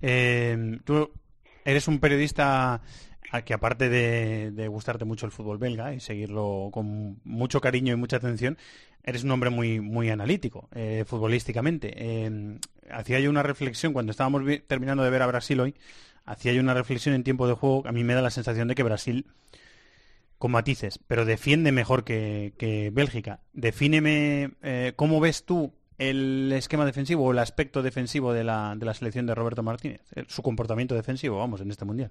[0.02, 1.12] Eh, tú
[1.66, 2.82] eres un periodista
[3.46, 7.98] que aparte de, de gustarte mucho el fútbol belga y seguirlo con mucho cariño y
[7.98, 8.58] mucha atención,
[9.04, 11.94] eres un hombre muy muy analítico eh, futbolísticamente.
[11.96, 12.60] Eh,
[12.90, 15.76] hacía yo una reflexión cuando estábamos terminando de ver a Brasil hoy,
[16.26, 17.84] hacía yo una reflexión en tiempo de juego.
[17.88, 19.26] A mí me da la sensación de que Brasil
[20.38, 23.42] con matices, pero defiende mejor que, que Bélgica.
[23.54, 28.86] Defíneme eh, cómo ves tú el esquema defensivo o el aspecto defensivo de la, de
[28.88, 32.10] la selección de Roberto Martínez, eh, su comportamiento defensivo, vamos, en este mundial.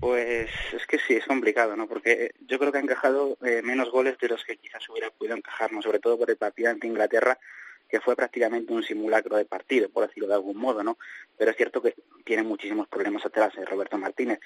[0.00, 1.88] Pues es que sí, es complicado, ¿no?
[1.88, 5.36] Porque yo creo que ha encajado eh, menos goles de los que quizás hubiera podido
[5.36, 5.82] encajar, ¿no?
[5.82, 7.36] Sobre todo por el partido ante Inglaterra,
[7.88, 10.98] que fue prácticamente un simulacro de partido, por decirlo de algún modo, ¿no?
[11.36, 14.38] Pero es cierto que tiene muchísimos problemas atrás eh, Roberto Martínez.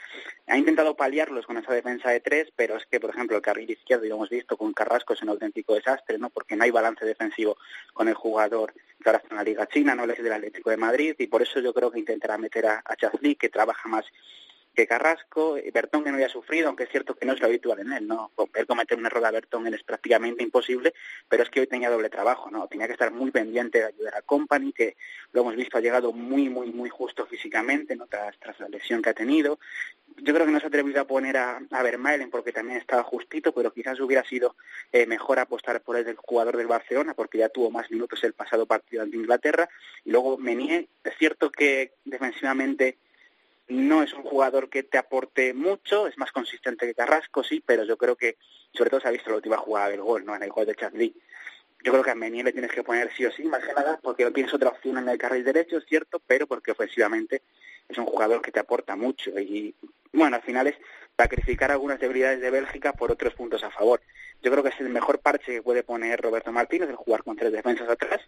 [0.47, 3.71] Ha intentado paliarlos con esa defensa de tres, pero es que, por ejemplo, el carril
[3.71, 6.31] izquierdo, y lo hemos visto con Carrasco, es un auténtico desastre, ¿no?
[6.31, 7.59] Porque no hay balance defensivo
[7.93, 10.77] con el jugador que ahora está en la Liga China, no es del Atlético de
[10.77, 14.07] Madrid, y por eso yo creo que intentará meter a, a Chazli, que trabaja más
[14.75, 17.81] que Carrasco, Bertón que no había sufrido, aunque es cierto que no es lo habitual
[17.81, 18.33] en él, ¿no?
[18.55, 20.95] Él cometer un error a Bertón es prácticamente imposible,
[21.29, 22.67] pero es que hoy tenía doble trabajo, ¿no?
[22.69, 24.97] Tenía que estar muy pendiente de ayudar a Company, que
[25.33, 28.07] lo hemos visto ha llegado muy, muy, muy justo físicamente, ¿no?
[28.07, 29.59] Tras, la lesión que ha tenido.
[30.19, 33.03] Yo creo que no se ha atrevido a poner a, a Vermaelen porque también estaba
[33.03, 34.57] justito, pero quizás hubiera sido
[34.93, 38.67] eh, mejor apostar por el jugador del Barcelona, porque ya tuvo más minutos el pasado
[38.67, 39.69] partido ante Inglaterra.
[40.05, 42.99] Y luego Menier, es cierto que defensivamente
[43.73, 47.85] no es un jugador que te aporte mucho, es más consistente que Carrasco, sí, pero
[47.85, 48.37] yo creo que
[48.73, 50.37] sobre todo se ha visto la última jugada del gol, ¿no?
[50.37, 51.15] En el gol de Chadli.
[51.85, 53.99] Yo creo que a Menier le tienes que poner sí o sí, más que nada,
[54.03, 57.43] porque no tienes otra opción en el carril derecho, es cierto, pero porque ofensivamente
[57.89, 59.31] es un jugador que te aporta mucho.
[59.39, 59.75] Y
[60.13, 60.77] bueno, al final es
[61.17, 64.01] sacrificar algunas debilidades de Bélgica por otros puntos a favor.
[64.43, 67.37] Yo creo que es el mejor parche que puede poner Roberto Martínez, el jugar con
[67.37, 68.21] tres defensas atrás.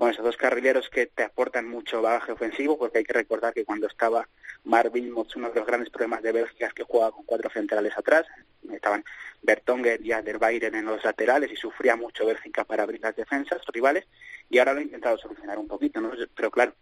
[0.00, 3.66] Bueno, esos dos carrileros que te aportan mucho bagaje ofensivo, porque hay que recordar que
[3.66, 4.26] cuando estaba
[4.64, 7.92] Marvin Mots, uno de los grandes problemas de Bélgica es que jugaba con cuatro centrales
[7.94, 8.26] atrás.
[8.72, 9.04] Estaban
[9.42, 14.06] Bertongen y Alderweireld en los laterales y sufría mucho Bélgica para abrir las defensas rivales.
[14.48, 16.12] Y ahora lo ha intentado solucionar un poquito, ¿no?
[16.34, 16.72] Pero claro,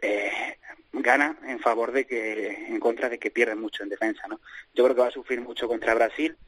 [0.00, 0.56] eh,
[0.94, 4.40] gana en favor de que, en contra de que pierden mucho en defensa, ¿no?
[4.72, 6.38] Yo creo que va a sufrir mucho contra Brasil,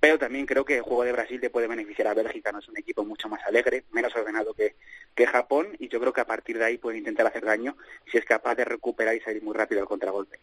[0.00, 2.68] pero también creo que el juego de Brasil le puede beneficiar a Bélgica, no es
[2.68, 4.76] un equipo mucho más alegre, menos ordenado que,
[5.14, 7.76] que Japón, y yo creo que a partir de ahí puede intentar hacer daño
[8.10, 10.38] si es capaz de recuperar y salir muy rápido al contragolpe.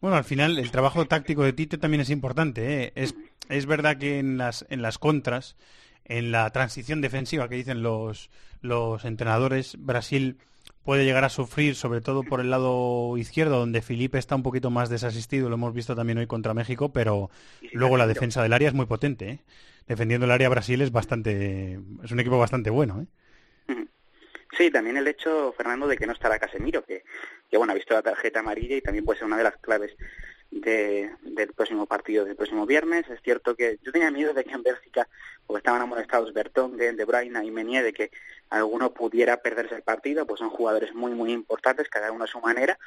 [0.00, 2.84] Bueno, al final el trabajo táctico de Tite también es importante.
[2.84, 2.92] ¿eh?
[2.96, 3.14] Es,
[3.48, 5.56] es verdad que en las, en las contras
[6.04, 8.30] en la transición defensiva que dicen los,
[8.60, 10.38] los entrenadores, Brasil
[10.84, 14.70] puede llegar a sufrir, sobre todo por el lado izquierdo, donde Felipe está un poquito
[14.70, 17.30] más desasistido, lo hemos visto también hoy contra México, pero
[17.72, 19.28] luego la defensa del área es muy potente.
[19.28, 19.38] ¿eh?
[19.86, 23.02] Defendiendo el área Brasil es bastante, es un equipo bastante bueno.
[23.02, 23.06] ¿eh?
[24.56, 27.04] Sí, también el hecho, Fernando, de que no estará Casemiro, que,
[27.50, 29.96] que bueno, ha visto la tarjeta amarilla y también puede ser una de las claves
[30.52, 33.08] de, del próximo partido del próximo viernes.
[33.08, 35.08] Es cierto que yo tenía miedo de que en Bélgica,
[35.46, 38.10] porque estaban amonestados Bertón, De, de Bruyne y Menier, de que
[38.50, 42.38] alguno pudiera perderse el partido, pues son jugadores muy, muy importantes, cada uno a su
[42.40, 42.78] manera,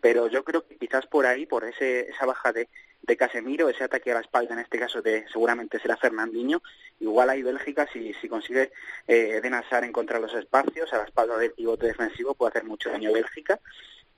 [0.00, 2.68] pero yo creo que quizás por ahí, por ese, esa baja de,
[3.02, 6.60] de Casemiro, ese ataque a la espalda, en este caso de seguramente será Fernandinho,
[6.98, 8.72] igual ahí Bélgica, si, si consigue
[9.06, 12.90] eh, de Nazar encontrar los espacios, a la espalda del pivote defensivo, puede hacer mucho
[12.90, 13.60] daño a Bélgica,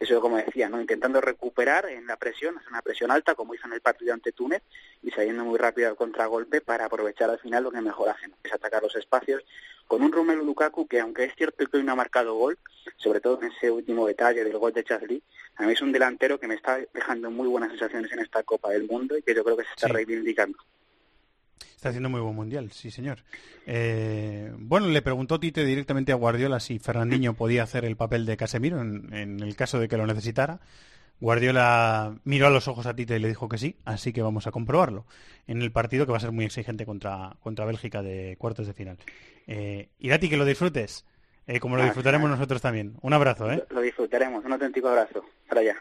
[0.04, 0.80] eso como decía, ¿no?
[0.80, 4.32] intentando recuperar en la presión, hacer una presión alta como hizo en el partido ante
[4.32, 4.62] Túnez
[5.02, 8.48] y saliendo muy rápido al contragolpe para aprovechar al final lo que mejor hacen, que
[8.48, 9.42] es atacar los espacios
[9.86, 12.58] con un Romelu Lukaku que aunque es cierto que hoy no ha marcado gol,
[12.96, 15.22] sobre todo en ese último detalle del gol de Chazli,
[15.56, 18.70] a mí es un delantero que me está dejando muy buenas sensaciones en esta Copa
[18.70, 19.92] del Mundo y que yo creo que se está Sí.
[19.92, 20.58] reivindicando.
[21.76, 23.18] Está haciendo muy buen mundial, sí señor.
[23.66, 28.36] Eh, bueno, le preguntó Tite directamente a Guardiola si Fernandinho podía hacer el papel de
[28.36, 30.60] Casemiro en, en el caso de que lo necesitara.
[31.20, 34.46] Guardiola miró a los ojos a Tite y le dijo que sí, así que vamos
[34.46, 35.06] a comprobarlo
[35.46, 38.74] en el partido que va a ser muy exigente contra, contra Bélgica de cuartos de
[38.74, 38.98] final.
[39.46, 41.04] Eh, Irati, que lo disfrutes,
[41.46, 42.94] eh, como lo Ah, disfrutaremos nosotros también.
[43.00, 43.64] Un abrazo, ¿eh?
[43.70, 44.44] Lo disfrutaremos.
[44.44, 45.24] Un auténtico abrazo.
[45.48, 45.76] Para allá.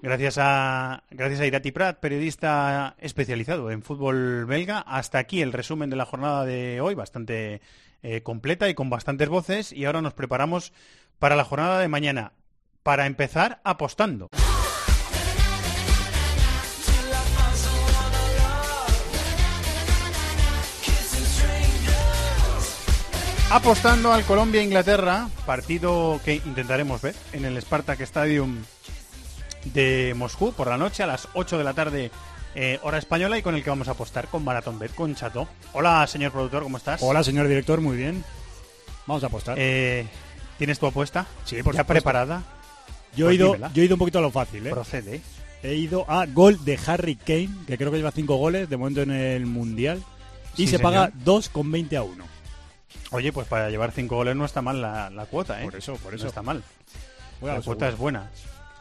[0.00, 4.78] Gracias a, gracias a Irati Prat, periodista especializado en fútbol belga.
[4.80, 7.60] Hasta aquí el resumen de la jornada de hoy, bastante
[8.02, 9.72] eh, completa y con bastantes voces.
[9.72, 10.72] Y ahora nos preparamos
[11.18, 12.32] para la jornada de mañana.
[12.82, 14.30] Para empezar, apostando.
[23.50, 28.62] Apostando al Colombia-Inglaterra, partido que intentaremos ver en el Spartak Stadium
[29.64, 32.10] de Moscú por la noche a las 8 de la tarde
[32.54, 35.48] eh, hora española y con el que vamos a apostar con Maratón Bet, con Chato.
[35.72, 37.00] Hola, señor productor, ¿cómo estás?
[37.02, 38.24] Hola, señor director, muy bien.
[39.06, 39.56] Vamos a apostar.
[39.58, 40.06] Eh,
[40.58, 41.26] ¿Tienes tu apuesta?
[41.44, 41.86] Sí, por ¿Ya supuesto.
[41.86, 42.42] preparada?
[43.14, 43.70] yo, he pues ido, dímela.
[43.72, 44.70] yo he ido un poquito a lo fácil, ¿eh?
[44.70, 45.20] Procede.
[45.62, 49.02] He ido a gol de Harry Kane, que creo que lleva 5 goles de momento
[49.02, 50.02] en el Mundial.
[50.56, 51.42] Y Sí, se paga señor.
[51.42, 52.24] 2,20 a 1.
[53.10, 55.64] Oye, pues para llevar 5 goles no está mal la, la cuota, ¿eh?
[55.64, 56.24] Por eso, por eso.
[56.24, 56.62] No está mal.
[57.40, 57.88] Voy a la cuota seguro.
[57.94, 58.30] es buena.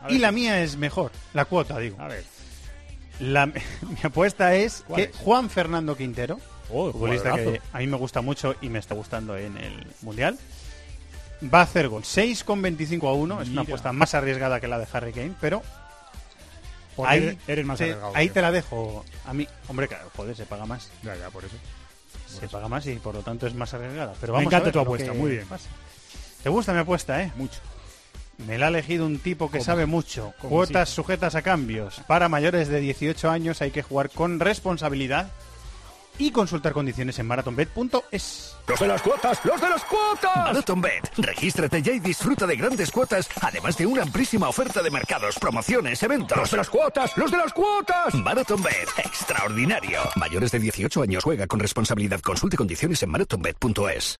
[0.01, 1.99] A Y ver la mía es mejor, la cuota, digo.
[1.99, 2.23] A ver.
[3.19, 3.57] La, mi
[4.03, 5.15] apuesta es ¿Cuál que es?
[5.17, 6.39] Juan Fernando Quintero,
[6.69, 10.37] Oh, futbolista que a mí me gusta mucho y me está gustando en el Mundial,
[11.53, 13.41] va a hacer gol 6,25 a 1.
[13.41, 15.63] Es una apuesta más arriesgada que la de Harry Kane, pero
[17.05, 19.05] ahí, eres- más te, ahí te la dejo.
[19.25, 20.89] A mí, hombre, claro, joder, se paga más.
[21.03, 21.55] Ya, ya, por eso.
[22.27, 24.13] Se paga más y por lo tanto es más arriesgada.
[24.19, 25.47] Pero Me vamos a encanta ver tu apuesta, muy bien.
[25.47, 25.69] pasa.
[26.43, 27.31] ¿Te gusta mi apuesta, eh?
[27.37, 27.59] Mucho.
[28.45, 30.33] Me la ha elegido un tipo que sabe mucho.
[30.39, 32.01] Cuotas sujetas a cambios.
[32.07, 35.31] Para mayores de 18 años hay que jugar con responsabilidad
[36.19, 38.55] y consultar condiciones en marathonbet.es.
[38.67, 40.35] Los de las cuotas, los de las cuotas.
[40.35, 41.09] MarathonBet.
[41.17, 46.01] Regístrate ya y disfruta de grandes cuotas, además de una amplísima oferta de mercados, promociones,
[46.03, 46.37] eventos.
[46.37, 48.13] Los de las cuotas, los de las cuotas.
[48.15, 48.89] MarathonBet.
[48.97, 50.01] Extraordinario.
[50.15, 52.19] Mayores de 18 años juega con responsabilidad.
[52.21, 54.17] Consulte condiciones en marathonbet.es.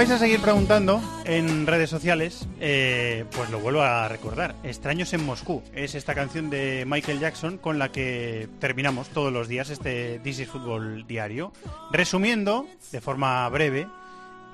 [0.00, 4.54] vais a seguir preguntando en redes sociales, eh, pues lo vuelvo a recordar.
[4.62, 9.46] Extraños en Moscú es esta canción de Michael Jackson con la que terminamos todos los
[9.46, 11.52] días este This is Fútbol diario,
[11.92, 13.88] resumiendo de forma breve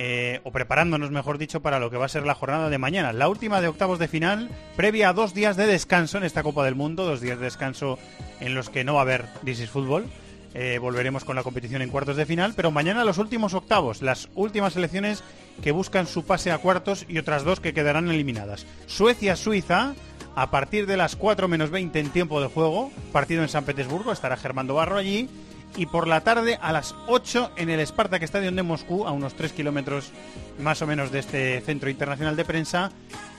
[0.01, 3.13] eh, o preparándonos, mejor dicho, para lo que va a ser la jornada de mañana,
[3.13, 6.65] la última de octavos de final, previa a dos días de descanso en esta Copa
[6.65, 8.01] del Mundo, dos días de descanso
[8.41, 10.07] en los que no va a haber This is Fútbol.
[10.59, 14.31] Eh, volveremos con la competición en cuartos de final, pero mañana los últimos octavos, las
[14.35, 15.23] últimas selecciones
[15.63, 18.65] que buscan su pase a cuartos y otras dos que quedarán eliminadas.
[18.87, 19.93] Suecia-Suiza,
[20.35, 24.13] a partir de las 4 menos 20 en tiempo de juego, partido en San Petersburgo,
[24.13, 25.29] estará Germando Barro allí,
[25.77, 29.35] y por la tarde a las 8 en el Spartak Stadium de Moscú, a unos
[29.35, 30.11] 3 kilómetros
[30.59, 32.91] más o menos de este centro internacional de prensa,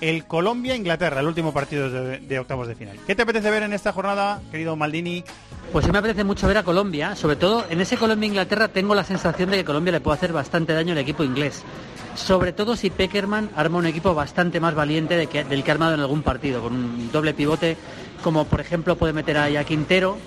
[0.01, 2.97] el Colombia-Inglaterra, el último partido de, octavos de final.
[3.07, 5.23] ¿Qué te apetece ver en esta jornada, querido Maldini?
[5.71, 9.03] Pues sí me apetece mucho ver a Colombia, sobre todo en ese Colombia-Inglaterra tengo la
[9.03, 11.63] sensación de que Colombia le puede hacer bastante daño al equipo inglés.
[12.15, 15.99] Sobre todo si Peckerman arma un equipo bastante más valiente del que ha armado en
[15.99, 17.77] algún partido, con un doble pivote,
[18.23, 20.17] como por ejemplo puede meter a Quintero,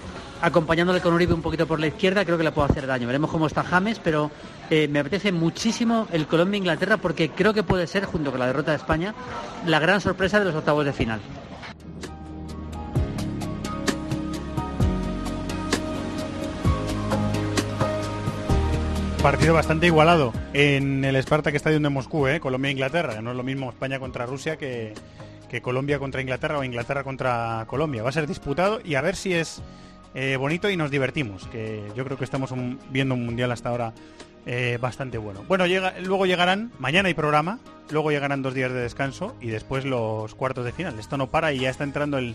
[0.43, 3.07] acompañándole con Uribe un poquito por la izquierda, creo que le puede hacer daño.
[3.07, 4.31] Veremos cómo está James, pero
[4.71, 8.71] eh, me apetece muchísimo el Colombia-Inglaterra porque creo que puede ser, junto con la derrota
[8.73, 9.15] de España,
[9.67, 11.21] la gran sorpresa de los octavos de final.
[19.23, 22.41] Partido bastante igualado en el Spartak Stadium de Moscú, ¿eh?
[22.41, 23.21] Colombia-Inglaterra.
[23.21, 24.95] No es lo mismo España contra Rusia que
[25.61, 28.03] Colombia contra Inglaterra o Inglaterra contra Colombia.
[28.03, 29.61] Va a ser disputado y a ver si es
[30.15, 32.53] eh, bonito y nos divertimos, que yo creo que estamos
[32.91, 33.93] viendo un mundial hasta ahora
[34.47, 35.45] eh, bastante bueno.
[35.47, 37.59] Bueno, llega, luego llegarán, mañana hay programa,
[37.91, 40.99] luego llegarán dos días de descanso y después los cuartos de final.
[40.99, 42.35] Esto no para y ya está entrando el...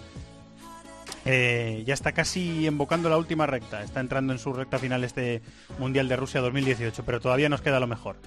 [1.26, 5.42] eh, ya está casi embocando la última recta, está entrando en su recta final este
[5.80, 8.18] Mundial de Rusia 2018, pero todavía nos queda lo mejor.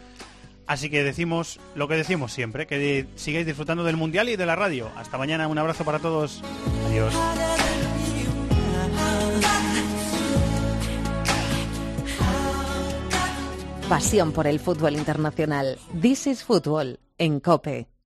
[0.66, 4.56] Así que decimos lo que decimos siempre, que sigáis disfrutando del Mundial y de la
[4.56, 4.90] radio.
[4.96, 6.42] Hasta mañana, un abrazo para todos.
[6.88, 7.14] Adiós.
[13.88, 15.78] Pasión por el fútbol internacional.
[15.98, 17.88] This is Fútbol en Cope.